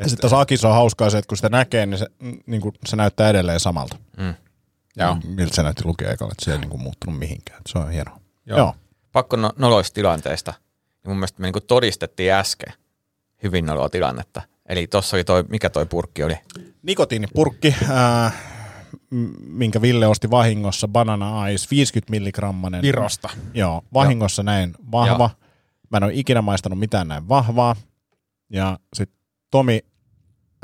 [0.00, 2.60] Ja sitten tuossa Akissa on hauskaa se, että kun sitä näkee, niin se, mm, niin
[2.60, 3.96] kuin, se näyttää edelleen samalta.
[4.16, 4.34] Mm.
[4.96, 5.16] Joo.
[5.24, 7.60] Miltä se näytti lukea ekalla, että se ei niin kuin, muuttunut mihinkään.
[7.66, 8.20] Se on hienoa.
[8.46, 8.58] Joo.
[8.58, 8.74] Joo.
[9.12, 10.54] Pakko no, noloista tilanteista.
[11.04, 12.72] Ja mun mielestä me niin todistettiin äsken
[13.42, 14.42] hyvin noloa tilannetta.
[14.66, 16.38] Eli tossa oli toi, mikä toi purkki oli?
[16.82, 17.74] Nikotiinipurkki,
[19.10, 22.82] m- minkä Ville osti vahingossa, Banana Ice, 50 milligrammanen.
[22.82, 23.28] Virosta.
[23.54, 25.30] Joo, vahingossa näin vahva.
[25.38, 25.46] Joo.
[25.90, 27.76] Mä en ole ikinä maistanut mitään näin vahvaa.
[28.50, 29.18] Ja sitten
[29.54, 29.84] Tomi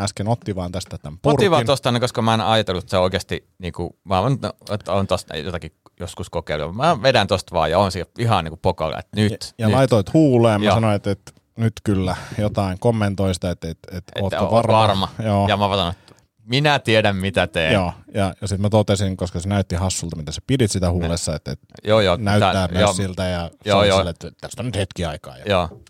[0.00, 1.36] äsken otti vaan tästä tämän purkin.
[1.36, 4.38] Otin vaan tosta, koska mä en ajatellut, että se oikeasti, niin kuin, mä oon,
[4.70, 6.76] että on tosta jotakin joskus kokeillut.
[6.76, 9.66] Mä vedän tosta vaan ja on siellä ihan niin kuin pokalla, että nyt, ja, ja
[9.66, 9.76] nyt.
[9.76, 10.60] laitoit huuleen.
[10.60, 10.74] Mä Joo.
[10.74, 14.78] sanoin, että, että nyt kyllä jotain kommentoista, että, että, että, että ootko oot varma.
[14.78, 15.08] varma.
[15.24, 15.48] Joo.
[15.48, 17.72] Ja mä vaan sanoin, että minä tiedän mitä teen.
[17.72, 21.34] Joo, ja, ja sitten mä totesin, koska se näytti hassulta, mitä sä pidit sitä huulessa,
[21.36, 23.98] että, että joo, joo näyttää tää- myös joo, siltä ja joo, joo.
[23.98, 25.38] sille, että tästä on nyt hetki aikaa.
[25.38, 25.80] Ja Joo,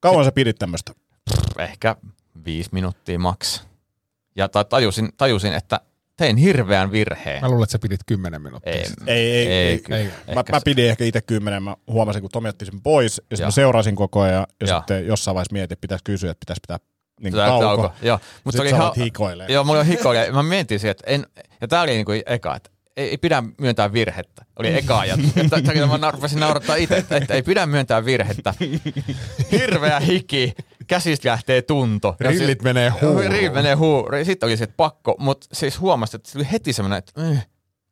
[0.00, 0.92] Kauan sä pidit tämmöistä?
[1.58, 1.96] ehkä
[2.44, 3.62] viisi minuuttia maks.
[4.36, 5.80] Ja ta- tajusin, tajusin, että
[6.16, 7.42] tein hirveän virheen.
[7.42, 8.72] Mä luulen, että sä pidit 10 minuuttia.
[8.72, 9.46] Ei, Ei, ei, ei.
[9.52, 9.78] ei, ei.
[9.78, 9.98] kyllä.
[9.98, 10.04] ei.
[10.04, 13.16] Mä, Ehkä mä se- pidin ehkä itse kymmenen, mä huomasin, kun Tomi otti sen pois,
[13.16, 13.46] ja sitten Joo.
[13.46, 16.60] mä seurasin koko ajan, ja, ja sitten jossain vaiheessa mietin, että pitäisi kysyä, että pitäisi
[16.60, 16.78] pitää
[17.22, 17.64] niin Tää- tauko.
[17.66, 19.46] tauko, Joo, mutta Sitten se oli sä ihan, hikoilee.
[19.50, 20.32] Joo, mulla on hikoja.
[20.32, 21.26] Mä mietin siihen, että en,
[21.60, 24.44] ja tää oli niinku eka, että ei, ei pidä myöntää virhettä.
[24.58, 25.26] Oli eka ajatus.
[25.36, 25.60] Että,
[26.00, 28.54] mä rupesin naurattaa itse, että, että ei pidä myöntää virhettä.
[29.52, 30.52] Hirveä hiki,
[30.86, 32.16] käsistä lähtee tunto.
[32.20, 33.30] Ja Rillit sit- menee huuruun.
[33.32, 34.24] Rillit menee huuruun.
[34.24, 37.46] Sitten oli se että pakko, mutta siis huomasin, että se oli heti semmoinen, että äh,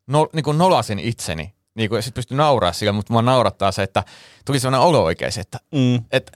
[0.07, 1.53] no, niin kuin nolasin itseni.
[1.75, 4.03] Niin kuin, sit pystyi nauraa sillä, mutta mua naurattaa se, että
[4.45, 6.31] tuli semmoinen olo oikein, että, Mm, että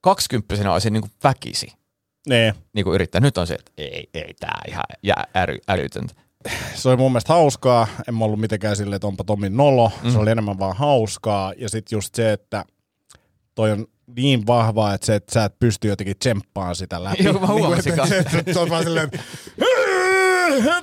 [0.00, 1.72] kaksikymppisenä olisin niin kuin väkisi
[2.28, 2.54] nee.
[2.72, 3.20] niin kuin yrittää.
[3.20, 6.14] Nyt on se, että ei, ei tää ihan jää äly, älytöntä.
[6.74, 7.86] Se oli mun mielestä hauskaa.
[8.08, 9.92] En mä ollut mitenkään silleen, että onpa Tomin nolo.
[10.02, 10.06] Mm.
[10.06, 10.12] Mm.
[10.12, 11.52] Se oli enemmän vaan hauskaa.
[11.56, 12.64] Ja sitten just se, että
[13.54, 17.24] toi on niin vahvaa, että, se, että sä et pysty jotenkin tsemppaan sitä läpi.
[17.24, 18.16] Joo, mä Niin huomasin että, kanssa.
[18.16, 19.18] että, että se on vaan silleen, että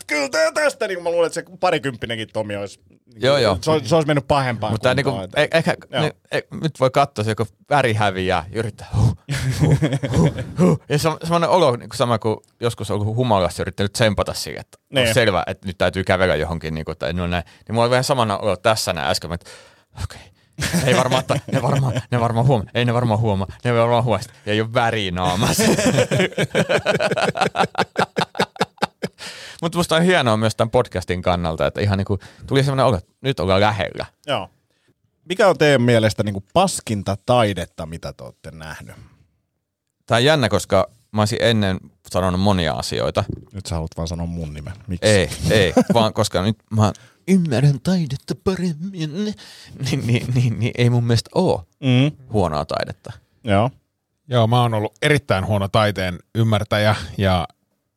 [0.08, 3.58] kyllä tää tästä, niin mä luulen, että se parikymppinenkin Tomi olisi, niin Joo, joo.
[3.62, 6.02] Se, olisi, se olisi mennyt pahempaan Mutta niinku, e- ehkä, Joo.
[6.02, 9.18] ne, e, nyt voi katsoa, se joku väri häviää ja yrittää huh,
[9.62, 9.78] huh,
[10.18, 10.80] huh, huh.
[10.90, 14.34] Ja se on semmoinen olo, niin kuin sama kuin joskus on ollut humalassa yrittänyt tsempata
[14.34, 15.14] siihen, että on Niin.
[15.14, 17.44] selvä, että nyt täytyy kävellä johonkin, niin kuin, tai no näin.
[17.68, 19.50] Niin mulla oli vähän samana olo tässä näin äsken, että
[20.04, 20.33] okei, okay.
[20.86, 24.26] Ei varmaan, että ne varmaan, ne varmaan huomaa, ei ne varmaan huomaa, ne varmaan huomaa,
[24.46, 25.64] ja ei ole väriä naamassa.
[29.62, 33.12] Mutta musta on hienoa myös tämän podcastin kannalta, että ihan niinku tuli semmoinen olo, että
[33.22, 34.06] nyt ollaan lähellä.
[34.28, 34.50] Joo.
[35.30, 38.96] Mikä on teidän mielestä niin kuin paskinta taidetta, mitä te olette nähnyt?
[40.06, 43.24] Tämä on jännä, koska mä olisin ennen sanonut monia asioita.
[43.54, 44.74] Nyt sä haluat vaan sanoa mun nimen.
[44.88, 45.08] Miksi?
[45.10, 46.92] Ei, ei, vaan koska nyt mä
[47.28, 49.36] ymmärrän taidetta paremmin, niin,
[50.06, 52.12] niin, niin, niin, ei mun mielestä ole Mm.
[52.34, 53.12] huonoa taidetta.
[53.44, 53.72] Joo.
[54.28, 57.48] Joo, mä oon ollut erittäin huono taiteen ymmärtäjä ja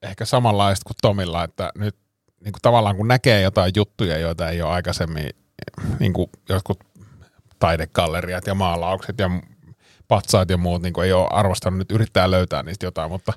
[0.02, 1.96] ehkä samanlaista kuin Tomilla, että nyt
[2.44, 5.30] niin kuin tavallaan kun näkee jotain juttuja, joita ei ole aikaisemmin,
[6.00, 6.78] niin kuin jotkut
[7.58, 9.30] taidegalleriat ja maalaukset ja
[10.08, 13.32] patsaat ja muut niin kuin ei ole arvostanut, nyt yrittää löytää niistä jotain, mutta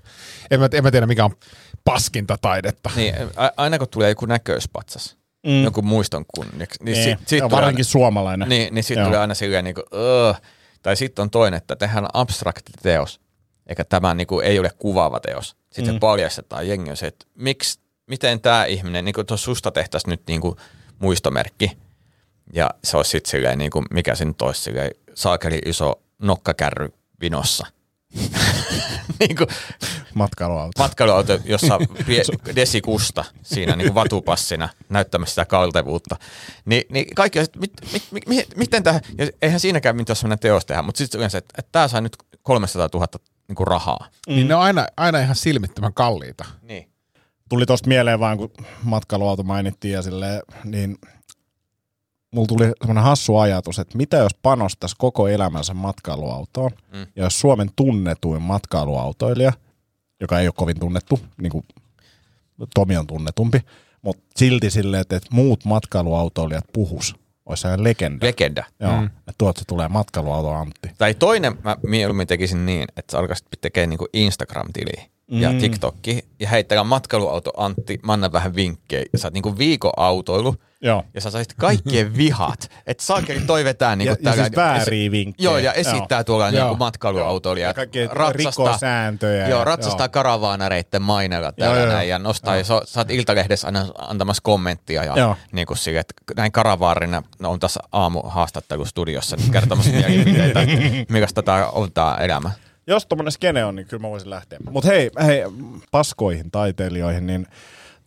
[0.51, 1.35] en mä, en mä tiedä mikä on
[1.83, 2.89] paskinta taidetta.
[2.95, 3.15] Niin,
[3.57, 5.63] aina kun tulee joku näköispatsas, mm.
[5.63, 8.49] joku muiston kunniaksi, niin, Niin, sit, sit ja tulee varsinkin suomalainen.
[8.49, 9.85] Niin, niin sitten tulee aina silleen niin kuin,
[10.83, 13.21] tai sitten on toinen, että tehdään abstrakti teos,
[13.67, 15.55] eikä tämä niin kuin, ei ole kuvaava teos.
[15.71, 15.95] Sitten mm.
[15.95, 20.21] se paljastetaan jengi se, että miksi, miten tämä ihminen, niin kuin tuossa susta tehtäisiin nyt
[20.27, 20.55] niin kuin
[20.99, 21.77] muistomerkki,
[22.53, 26.89] ja se olisi sitten silleen, niin kuin, mikä se nyt olisi, silleen, saakeli iso nokkakärry
[27.21, 27.67] vinossa.
[29.19, 29.47] niin kuin
[30.13, 30.83] Matkailuauto.
[30.83, 31.79] matkailuauto, jossa
[32.55, 36.15] desikusta siinä niin kuin vatupassina näyttämässä sitä kaltevuutta.
[36.65, 40.15] Ni, niin kaikki on, että mit, mit, mit, mit, miten tämä, ja eihän siinäkään mitään
[40.15, 43.07] sellainen teos tehdä, mutta sitten yleensä, että, että tämä sai nyt 300 000
[43.47, 44.07] niin kuin rahaa.
[44.27, 44.35] Mm.
[44.35, 46.45] Niin ne on aina, aina ihan silmittömän kalliita.
[46.61, 46.89] Niin.
[47.49, 48.51] tuli tosta mieleen vaan, kun
[48.83, 50.97] matkailuauto mainittiin ja silleen, niin
[52.31, 57.07] mulla tuli semmoinen hassu ajatus, että mitä jos panostaisi koko elämänsä matkailuautoon, mm.
[57.15, 59.53] ja jos Suomen tunnetuin matkailuautoilija,
[60.21, 61.65] joka ei ole kovin tunnettu, niin kuin
[62.73, 63.59] Tomi on tunnetumpi,
[64.01, 67.15] mutta silti silleen, että, että muut matkailuautoilijat puhus,
[67.45, 68.25] olisi sellainen legenda.
[68.25, 68.63] Legenda.
[68.79, 69.05] Joo, mm.
[69.05, 70.89] että tuolta se tulee matkailuauto Antti.
[70.97, 75.59] Tai toinen mä mieluummin tekisin niin, että sä alkaisit tekemään niin Instagram-tiliä ja Mm.
[75.59, 80.55] TikTokki ja heittää matkailuauto Antti, mä annan vähän vinkkejä ja sä oot niin viikon autoilu
[80.81, 81.03] Joo.
[81.13, 82.71] ja sä saisit kaikkien vihat.
[82.87, 85.49] Että saakeli toi vetää niin Ja- ja siis vääriä vinkkejä.
[85.49, 86.23] Joo, ja esittää Joo.
[86.23, 86.67] tuolla niin Joo.
[86.67, 87.67] kuin matkailuautoilija.
[87.67, 90.11] Ja kaikkea rikkoo sääntöjä Joo, ratsastaa joo.
[90.11, 94.41] karavaanareitten maineella täällä Joo, joo, näin, ja nostaa, ja sä, sä oot iltalehdessä aina antamassa
[94.43, 95.35] kommenttia, ja Joo.
[95.51, 100.61] niin kuin sille, että näin karavaarina no, on tässä aamu haastattelu studiossa nyt kertomassa mielipiteitä,
[100.61, 100.73] että
[101.13, 102.51] millaista tämä on tämä elämä.
[102.87, 104.59] Jos tommonen skene on, niin kyllä mä voisin lähteä.
[104.71, 105.43] Mutta hei, hei,
[105.91, 107.47] paskoihin taiteilijoihin, niin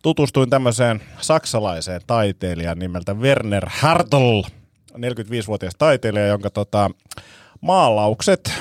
[0.03, 4.41] tutustuin tämmöiseen saksalaiseen taiteilijan nimeltä Werner Hartl,
[4.93, 6.91] 45-vuotias taiteilija, jonka tota,
[7.61, 8.53] maalaukset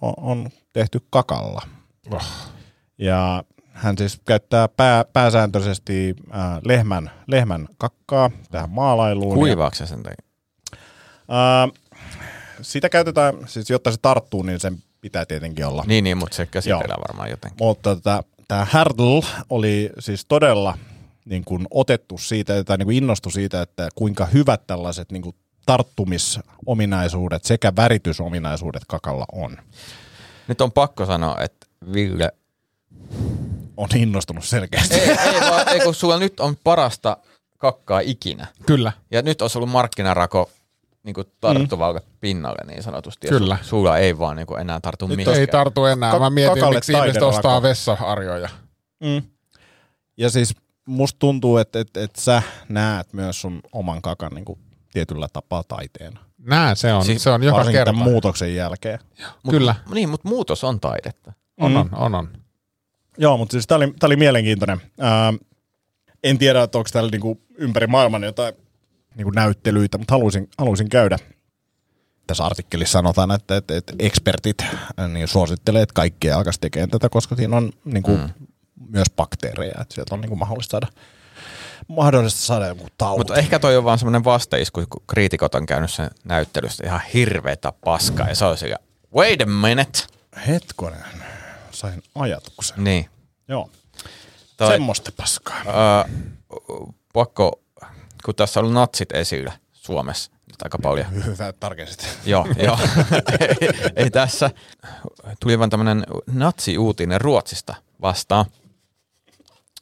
[0.00, 1.62] on, on tehty kakalla.
[2.10, 2.26] Oh.
[2.98, 9.34] Ja hän siis käyttää pää, pääsääntöisesti äh, lehmän, lehmän kakkaa tähän maalailuun.
[9.34, 10.26] Kuivaako se sen takia?
[11.30, 11.80] Äh,
[12.62, 15.84] sitä käytetään, siis jotta se tarttuu, niin sen pitää tietenkin olla.
[15.86, 17.56] Niin, niin, mutta se käsitellään varmaan jotenkin.
[17.60, 20.78] Mutta tota, tämä Hardl oli siis todella
[21.24, 25.36] niin kuin otettu siitä, tai niin kuin innostu siitä, että kuinka hyvät tällaiset niin kuin
[25.66, 29.56] tarttumisominaisuudet sekä väritysominaisuudet kakalla on.
[30.48, 32.32] Nyt on pakko sanoa, että Ville,
[33.76, 34.94] On innostunut selkeästi.
[34.94, 37.16] ei, ei, vaan, ei kun sulla nyt on parasta
[37.58, 38.46] kakkaa ikinä.
[38.66, 38.92] Kyllä.
[39.10, 40.50] Ja nyt olisi ollut markkinarako
[41.02, 43.26] niin kuin tarttuvalle pinnalle niin sanotusti.
[43.26, 43.58] Ja Kyllä.
[43.62, 45.40] Su, sulla ei vaan niin kuin enää tartu Nyt mihinkään.
[45.40, 46.12] Ei tartu enää.
[46.12, 48.48] Ka- Mä mietin, kakalle miksi ihmiset ostaa vessaharjoja.
[49.00, 49.22] Mm.
[50.16, 50.54] Ja siis
[50.86, 54.58] musta tuntuu, että, että, että sä näet myös sun oman kakan niin kuin
[54.92, 56.20] tietyllä tapaa taiteena.
[56.38, 57.04] Nää se on.
[57.04, 57.92] Siis se on joka kerta.
[57.92, 58.98] muutoksen jälkeen.
[59.42, 59.74] Mut, Kyllä.
[59.94, 61.32] Niin, mutta muutos on taidetta.
[61.60, 61.76] On, Mm.
[61.76, 62.28] on, on, on.
[63.18, 64.80] Joo, mutta siis tämä oli, tää oli mielenkiintoinen.
[65.00, 65.32] Ää,
[66.24, 68.54] en tiedä, että onko täällä niinku ympäri maailman jotain
[69.20, 71.18] niinku näyttelyitä, mutta haluaisin, haluaisin käydä.
[72.26, 74.62] Tässä artikkelissa sanotaan, että, että, että ekspertit
[74.96, 78.28] ää, niin suosittelee, että kaikki alkaisi tekemään tätä, koska siinä on niinku, mm.
[78.88, 80.86] myös bakteereja, että sieltä on niinku mahdollista saada,
[81.88, 83.18] mahdollista saada joku tauti.
[83.18, 87.72] Mutta ehkä toi on vaan semmoinen vastaisku, kun kriitikot on käynyt sen näyttelystä ihan hirveetä
[87.84, 88.28] paskaa.
[88.28, 88.76] Ja se on sillä,
[89.14, 89.98] wait a minute.
[90.46, 91.04] Hetkonen,
[91.70, 92.84] sain ajatuksen.
[92.84, 93.08] Niin.
[93.48, 93.70] Joo,
[94.56, 95.62] Toi, semmoista paskaa.
[95.66, 96.14] öö,
[97.12, 97.60] pakko,
[98.24, 101.06] kun tässä on ollut natsit esillä Suomessa nyt aika paljon.
[101.24, 102.18] Hyvä, tarkensit.
[102.26, 102.78] joo, joo.
[103.40, 104.50] ei, ei, tässä.
[105.40, 108.44] Tuli vaan tämmöinen natsi-uutinen Ruotsista vastaan.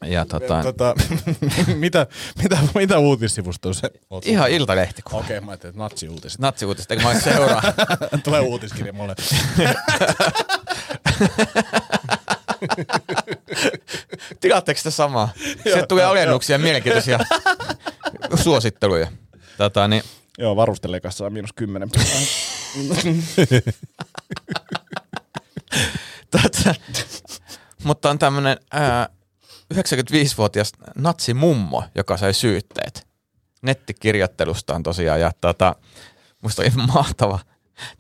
[0.04, 0.94] Ja tota, Tota,
[1.74, 2.06] mitä,
[2.42, 4.26] mitä, mitä uutissivustoa se oot?
[4.26, 5.02] ihan iltalehti.
[5.12, 6.40] Okei, mä ajattelin, että natsi-uutiset.
[6.40, 7.62] Natsi-uutiset, eikö mä oon seuraa.
[8.24, 9.14] Tulee uutiskirja mulle.
[14.40, 15.28] Tilaatteko sitä samaa?
[15.64, 17.18] Se tulee alennuksia ja mielenkiintoisia
[18.44, 19.06] suositteluja.
[19.56, 20.02] Tota, niin,
[20.38, 21.90] Joo, varustelekassa on miinus kymmenen.
[26.30, 26.74] tota,
[27.84, 28.56] mutta on tämmöinen
[29.74, 33.08] 95-vuotias natsimummo, joka sai syytteet.
[33.62, 35.20] Nettikirjoittelusta on tosiaan.
[35.20, 35.76] Ja tota,
[36.42, 37.38] musta oli mahtava,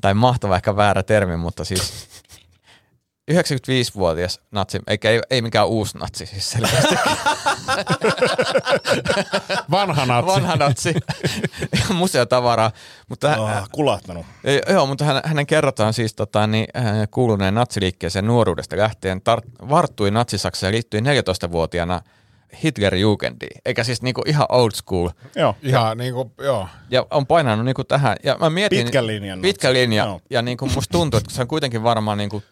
[0.00, 2.08] tai mahtava ehkä väärä termi, mutta siis
[3.30, 6.94] 95-vuotias natsi, eikä ei, ei mikään uusi natsi siis selvästi.
[9.70, 10.26] Vanha natsi.
[10.26, 10.94] Vanha natsi.
[11.94, 12.70] Museotavaraa.
[13.08, 14.26] Mutta hän, oh, kulahtanut.
[14.44, 19.18] Ei, Joo, mutta hän, hänen kerrotaan siis tota, niin, äh, kuuluneen natsiliikkeeseen nuoruudesta lähtien.
[19.18, 22.00] Tar- varttui natsisaksaan ja liittyi 14-vuotiaana
[22.64, 25.08] Hitlerjugendiin, eikä siis niinku ihan old school.
[25.36, 25.54] Joo.
[25.62, 26.68] Ihan niin kuin, joo.
[26.90, 28.16] Ja on painanut niinku tähän.
[28.24, 30.04] Ja mä mietin, Pitkän linjan Pitkä linja.
[30.04, 30.20] Joo.
[30.30, 32.42] Ja niinku musta tuntuu, että se on kuitenkin varmaan niinku,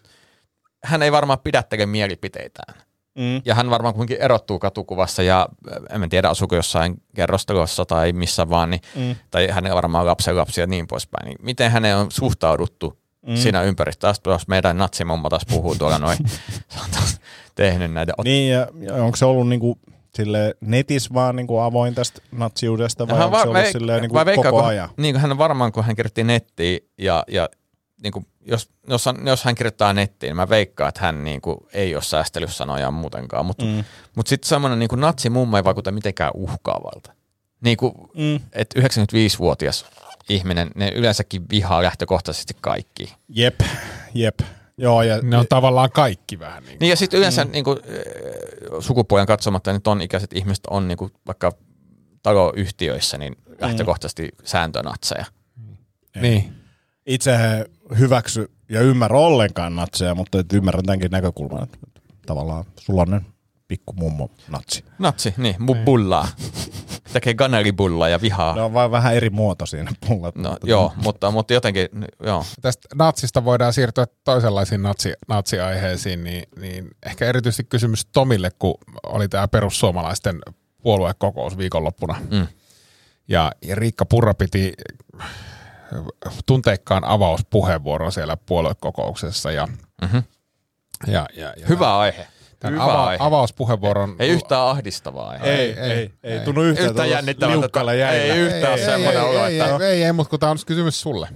[0.86, 2.74] hän ei varmaan pidättele mielipiteitään.
[3.18, 3.42] Mm.
[3.44, 5.48] Ja hän varmaan kuitenkin erottuu katukuvassa ja
[5.92, 9.16] äh, en tiedä asuuko jossain kerrostalossa tai missä vaan, niin, Mm.
[9.30, 11.24] tai hänellä varmaan lapsen lapsia ja niin poispäin.
[11.26, 13.36] Niin miten häneen on suhtauduttu mm.
[13.36, 16.18] siinä ympäristössä, jos meidän natsimommo taas puhuu tuolla noin,
[16.68, 17.20] se on taas
[17.54, 18.12] tehnyt näitä.
[18.20, 19.78] Ot- Niin, ja, ja onko se ollut niinku
[20.14, 24.14] sille netis vaan niinku avoin tästä natsiudesta vai Hän onko se ollut veik- silleen niinku
[24.14, 24.88] vai koko ajan?
[24.96, 27.48] Niin hän varmaan, kun hän kirjoitti nettiin ja, ja
[28.02, 31.40] niin kuin, jos, jos, hän, jos hän kirjoittaa nettiin, niin mä veikkaan, että hän niin
[31.40, 33.46] kuin, ei ole säästellyt sanojaan muutenkaan.
[33.46, 33.84] Mutta mm.
[34.16, 37.12] mut sitten semmoinen niin natsi mummo ei vaikuta mitenkään uhkaavalta.
[37.60, 38.40] Niin kuin, Mm.
[38.52, 39.86] että 95-vuotias
[40.28, 43.14] ihminen, ne yleensäkin vihaa lähtökohtaisesti kaikki.
[43.28, 43.60] Jep,
[44.14, 44.40] jep.
[44.78, 46.78] Joo, ja Ne on tavallaan kaikki vähän niin kuin.
[46.80, 47.50] Niin ja sitten yleensä mm.
[47.50, 47.78] niin kuin,
[48.80, 51.52] sukupuolen katsomatta, niin ton ikäiset ihmiset on niin kuin, vaikka
[52.22, 55.24] taloyhtiöissä, niin lähtökohtaisesti sääntönatseja.
[56.20, 56.54] Niin.
[57.06, 57.38] Itse
[57.98, 61.78] hyväksy ja ymmärrä ollenkaan natseja, mutta et ymmärrän tämänkin näkökulman, että
[62.26, 63.26] tavallaan sulainen
[63.68, 64.84] pikku mummo natsi.
[64.98, 66.28] Natsi, niin, mu- bullaa.
[67.12, 68.54] Tekee ganelibullaa ja vihaa.
[68.54, 70.34] Ne No, on vain vähän eri muoto siinä pullat.
[70.36, 71.88] no joo, mutta, mutta jotenkin,
[72.26, 72.44] joo.
[72.62, 79.28] Tästä natsista voidaan siirtyä toisenlaisiin natsi, natsiaiheisiin, niin, niin ehkä erityisesti kysymys Tomille, kun oli
[79.28, 80.38] tämä perussuomalaisten
[80.82, 82.18] puoluekokous viikonloppuna.
[82.30, 82.46] Mm.
[83.28, 84.72] Ja, ja Riikka Purra piti
[86.46, 89.52] tunteikkaan avauspuheenvuoron siellä puoluekokouksessa.
[89.52, 89.68] Ja,
[90.02, 90.18] Mhm.
[91.06, 92.26] ja, ja, ja Hyvä aihe.
[92.60, 93.24] tämän Hyvä ava- aihe.
[93.24, 94.16] avauspuheenvuoron...
[94.18, 95.46] Ei yhtään ahdistavaa aihe.
[95.46, 97.94] Ei, ei, ei, ei tunnu yhtään, Yhtään jännittävältä.
[97.94, 98.34] jäillä.
[98.34, 100.58] Ei yhtään ei, semmoinen ei, olo, ei, että- ei, ei, ei, mutta kun tämä on
[100.66, 101.28] kysymys sulle.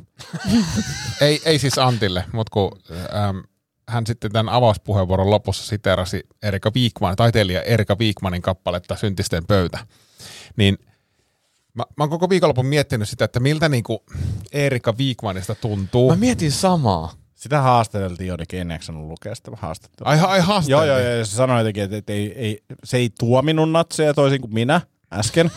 [1.21, 2.81] ei, ei siis Antille, mutta kun
[3.15, 3.39] ähm,
[3.89, 9.79] hän sitten tämän avauspuheenvuoron lopussa siterasi Erika Viikman, taiteilija Erika Viikmanin kappaletta Syntisten pöytä,
[10.57, 10.79] niin
[11.74, 14.04] mä, mä oon koko viikonlopun miettinyt sitä, että miltä niinku
[14.52, 16.11] Erika Viikmanista tuntuu.
[16.11, 17.12] Mä mietin samaa.
[17.35, 20.11] Sitä haastateltiin jotenkin, en jaksanut lukea sitä haastattelua.
[20.11, 20.62] Ai, ai.
[20.66, 24.14] Joo, joo, joo, ja se sanoi jotenkin, että, että ei, ei, se ei tuominut natseja
[24.14, 24.80] toisin kuin minä
[25.12, 25.50] äsken,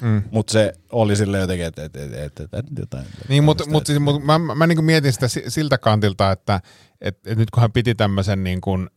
[0.00, 0.22] mm.
[0.30, 3.06] mutta se oli sille jotenkin, että, että, että, että, että jotain.
[3.28, 6.60] Niin, mutta mut, siis, mut, mä, mä, mä niin mietin sitä si- siltä kantilta, että
[7.00, 8.90] et, et nyt kun hän piti tämmöisen niin kuin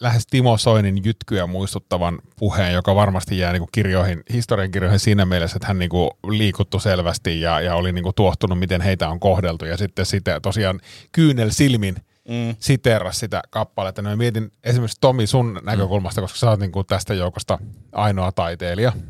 [0.00, 5.26] lähes Timo Soinin jytkyä muistuttavan puheen, joka varmasti jää niin kuin kirjoihin, historian kirjoihin siinä
[5.26, 9.08] mielessä, että hän niin kuin liikuttu selvästi ja, ja oli niin kuin tuohtunut, miten heitä
[9.08, 9.64] on kohdeltu.
[9.64, 10.80] Ja sitten sitä tosiaan
[11.12, 11.96] kyynel silmin
[12.28, 12.56] Mm.
[12.58, 14.02] siteeras sitä kappaletta.
[14.02, 17.58] No mä mietin esimerkiksi Tomi sun näkökulmasta, koska sä oot niin kuin tästä joukosta
[17.92, 18.92] ainoa taiteilija.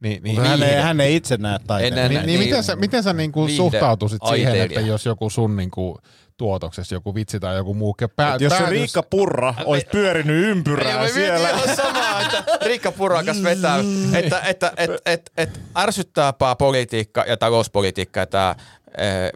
[0.00, 2.08] Niin, niin, Hän, ei, niin, hän ei itse näe taiteilijan.
[2.10, 5.56] Niin, niin, niin, miten sä, miten sä niinku viihde- suhtautuisit siihen, että jos joku sun
[5.56, 5.98] niinku
[6.38, 10.44] tuotoksessa, joku vitsi tai joku muu pää, Et jos se päätys- Riikka Purra olisi pyörinyt
[10.44, 11.50] ympyrää siellä.
[11.50, 13.78] Ihan samaa, että Riikka Purakas vetää,
[14.14, 18.54] että, että et, et, et ärsyttääpä politiikka ja talouspolitiikka ja tämä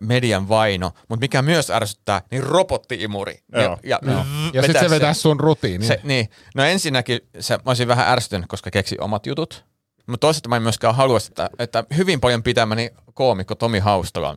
[0.01, 3.39] median vaino, mutta mikä myös ärsyttää, niin robottiimuri.
[3.53, 5.87] Joo, ja, ja, ja sitten se vetää sun rutiini.
[5.87, 6.29] Se, niin.
[6.55, 9.65] No ensinnäkin se, mä olisin vähän ärsytynyt, koska keksi omat jutut.
[10.13, 14.37] Mutta toisaalta mä en myöskään halua sitä, että hyvin paljon pitämäni koomikko Tomi Haustolan.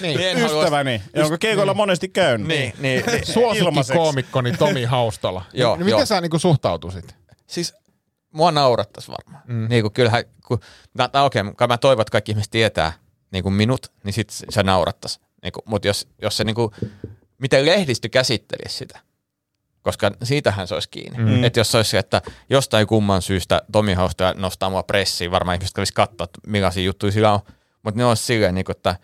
[0.00, 2.48] niin, Ystäväni, jonka keikoilla monesti käyn.
[2.48, 3.06] Niin, niin, niin.
[3.06, 3.32] Ilmaiseksi.
[3.32, 5.44] Suosikkikoomikkoni Tomi Haustola.
[5.52, 6.06] Joo, niin miten joo.
[6.06, 7.14] sä niinku suhtautuisit?
[7.46, 7.74] Siis
[8.32, 9.42] mua naurattaisi varmaan.
[9.46, 9.68] Mm.
[9.68, 10.60] Niin kuin kyllähän, kun,
[11.12, 12.92] tai okei, okay, mä toivon, että kaikki ihmiset tietää
[13.30, 15.20] niin kuin minut, niin sit se naurattaisi.
[15.42, 16.70] Niin mutta jos, jos se niin kuin,
[17.38, 19.00] miten lehdistö käsittelisi sitä,
[19.82, 21.18] koska siitähän se olisi kiinni.
[21.18, 21.44] Mm.
[21.44, 25.74] Että jos se olisi, että jostain kumman syystä Tomi Hausta nostaa mua pressiin, varmaan ihmiset
[25.74, 27.40] kävisi katsoa, että millaisia juttuja sillä on.
[27.82, 28.96] Mutta ne olisi silleen, niin kuin, että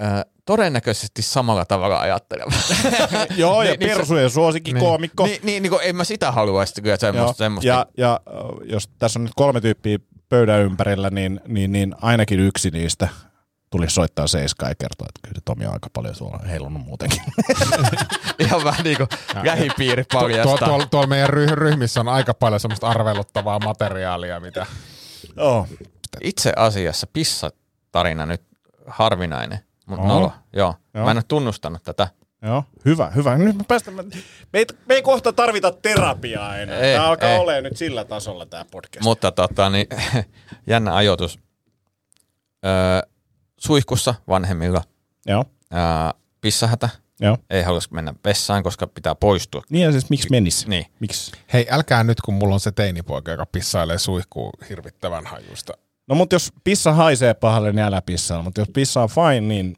[0.00, 0.04] ö,
[0.44, 2.50] todennäköisesti samalla tavalla ajatteleva.
[3.36, 5.26] Joo, ja Niin, niin Persujen suosikki koomikko.
[5.26, 7.26] niin, niin, niin kuin, en mä sitä haluaisi kyllä semmoista.
[7.26, 8.20] Joo, semmoista ja, ja
[8.64, 13.08] jos tässä on nyt kolme tyyppiä pöydän ympärillä, niin, niin, niin ainakin yksi niistä
[13.70, 17.22] tulisi soittaa seiskaa ja kertoa, että kyllä se Tomi on aika paljon tuolla heilunut muutenkin.
[18.38, 19.08] Ihan vähän niin kuin
[19.44, 20.68] lähipiiri paljastaa.
[20.68, 24.66] tuolla, tuolla meidän ryh- ryhmissä on aika paljon semmoista arveluttavaa materiaalia, mitä...
[25.36, 25.66] Joo.
[26.20, 28.42] Itse asiassa pissatarina nyt
[28.86, 30.14] harvinainen, mutta Oho.
[30.14, 30.32] nolo.
[30.52, 30.74] Joo.
[30.94, 31.04] Joo.
[31.04, 32.08] Mä en ole tunnustanut tätä.
[32.42, 33.38] Joo, hyvä, hyvä.
[33.38, 34.02] Nyt me päästään, me,
[34.54, 36.78] ei, me ei kohta tarvita terapiaa enää.
[36.78, 37.38] Ei, Tämä alkaa ei.
[37.38, 39.04] olemaan nyt sillä tasolla tämä podcast.
[39.04, 39.86] Mutta tota, niin,
[40.66, 41.38] jännä ajoitus.
[42.66, 43.10] Öö,
[43.66, 44.82] suihkussa vanhemmilla.
[45.26, 45.44] Joo,
[45.74, 45.80] Öö,
[46.40, 46.88] pissahätä.
[47.20, 47.38] joo.
[47.50, 49.62] Ei haluaisi mennä vessaan, koska pitää poistua.
[49.70, 50.66] Niin ja siis miksi menis?
[50.66, 50.86] Niin.
[51.00, 51.32] Miksi?
[51.52, 55.72] Hei, älkää nyt, kun mulla on se teinipoika, joka pissailee suihkuun hirvittävän hajusta.
[56.08, 58.42] No mutta jos pissa haisee pahalle, niin älä pissaa.
[58.42, 59.76] Mutta jos pissa on fine, niin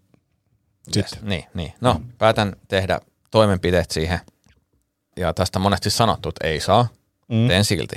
[0.93, 1.19] sitten.
[1.23, 1.73] Niin, niin.
[1.81, 4.21] No, päätän tehdä toimenpiteet siihen.
[5.17, 6.89] ja tästä monesti sanottu, että ei saa,
[7.29, 7.49] mm.
[7.49, 7.97] teen silti.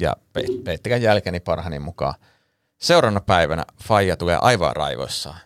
[0.00, 2.14] Ja pe- peittikän jälkeni parhaani mukaan.
[2.82, 5.38] Seuraavana päivänä Faija tulee aivan raivoissaan.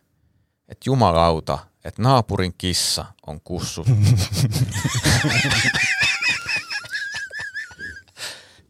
[0.69, 3.87] Että jumalauta, että naapurin kissa on kussu.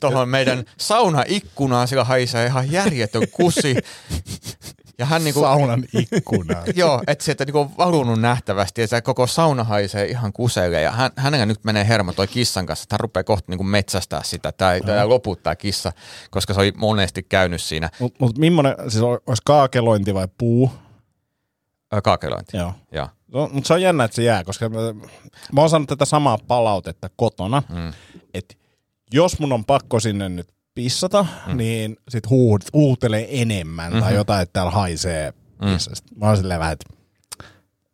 [0.01, 3.77] Tuohon meidän saunaikkunaan sillä haisee ihan järjetön kusi.
[4.99, 6.63] Ja hän niinku, Saunan ikkuna.
[6.75, 10.81] joo, että sieltä niinku on valunut nähtävästi ja se koko sauna haisee ihan kuseelle.
[10.81, 14.23] Ja hän, hänellä nyt menee hermo toi kissan kanssa, että hän rupeaa kohta niinku metsästää
[14.23, 15.93] sitä tai, tai loputtaa kissa,
[16.31, 17.91] koska se oli monesti käynyt siinä.
[17.99, 20.71] Mutta mut millainen, siis olisi kaakelointi vai puu?
[22.03, 22.57] Kaakelointi.
[22.57, 22.73] Joo.
[22.93, 23.09] Joo.
[23.33, 24.79] No, mutta se on jännä, että se jää, koska mä,
[25.53, 27.93] mä oon saanut tätä samaa palautetta kotona, mm.
[28.35, 28.55] että
[29.13, 31.57] jos mun on pakko sinne nyt pissata, mm.
[31.57, 34.05] niin sit huut, huutelee enemmän mm-hmm.
[34.05, 36.09] tai jotain, että täällä haisee pissasta.
[36.15, 36.21] Mm.
[36.21, 36.95] Mä oon silleen vähän, että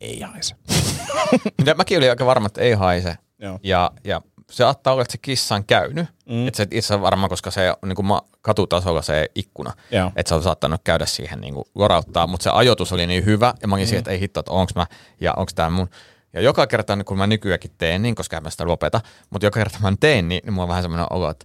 [0.01, 0.55] ei haise.
[1.67, 3.15] Ja mäkin olin aika varma, että ei haise.
[3.39, 3.59] Joo.
[3.63, 6.07] Ja, ja se saattaa olla, että se kissa on käynyt.
[6.29, 6.49] Mm.
[6.49, 9.73] Että se itse varmaan, koska se on niin kuin katutasolla se ikkuna.
[9.91, 10.13] Joo.
[10.17, 12.27] Että se on saattanut käydä siihen niin kuin lorauttaa.
[12.27, 13.55] Mutta se ajoitus oli niin hyvä.
[13.63, 13.89] Ja mä olin mm.
[13.89, 14.87] siihen, että ei hitto, että onks mä
[15.21, 15.89] ja onks tää mun.
[16.33, 19.61] Ja joka kerta, kun mä nykyäänkin teen niin, koska en mä sitä lopeta, mutta joka
[19.61, 21.45] kerta mä teen niin, niin mulla on vähän semmoinen olo, että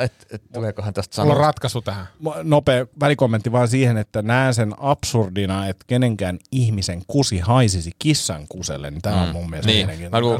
[0.00, 1.26] että et, tuleekohan tästä sanoa.
[1.26, 2.06] Mulla on ratkaisu tähän.
[2.42, 8.90] Nopea välikommentti vaan siihen, että näen sen absurdina, että kenenkään ihmisen kusi haisisi kissan kuselle,
[8.90, 9.22] niin tämä mm.
[9.22, 9.88] on mun mielestä Niin.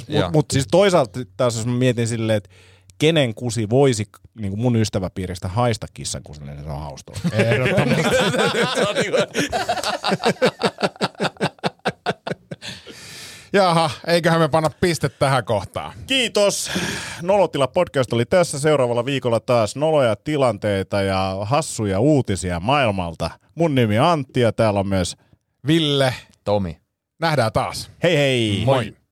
[0.08, 0.22] joo.
[0.22, 2.50] Mutta mut siis toisaalta taas jos mä mietin silleen, että
[2.98, 7.14] kenen kusi voisi niin kuin mun ystäväpiiristä haista kissan kuselle, niin se on hauskaa.
[13.52, 15.92] Jaha, eiköhän me panna piste tähän kohtaan.
[16.06, 16.70] Kiitos.
[17.22, 18.58] Nolotila podcast oli tässä.
[18.58, 23.30] Seuraavalla viikolla taas noloja tilanteita ja hassuja uutisia maailmalta.
[23.54, 25.16] Mun nimi on Antti ja täällä on myös
[25.66, 26.80] Ville, Tomi.
[27.20, 27.90] nähdään taas.
[28.02, 28.62] hei hei.
[28.64, 28.94] Moi.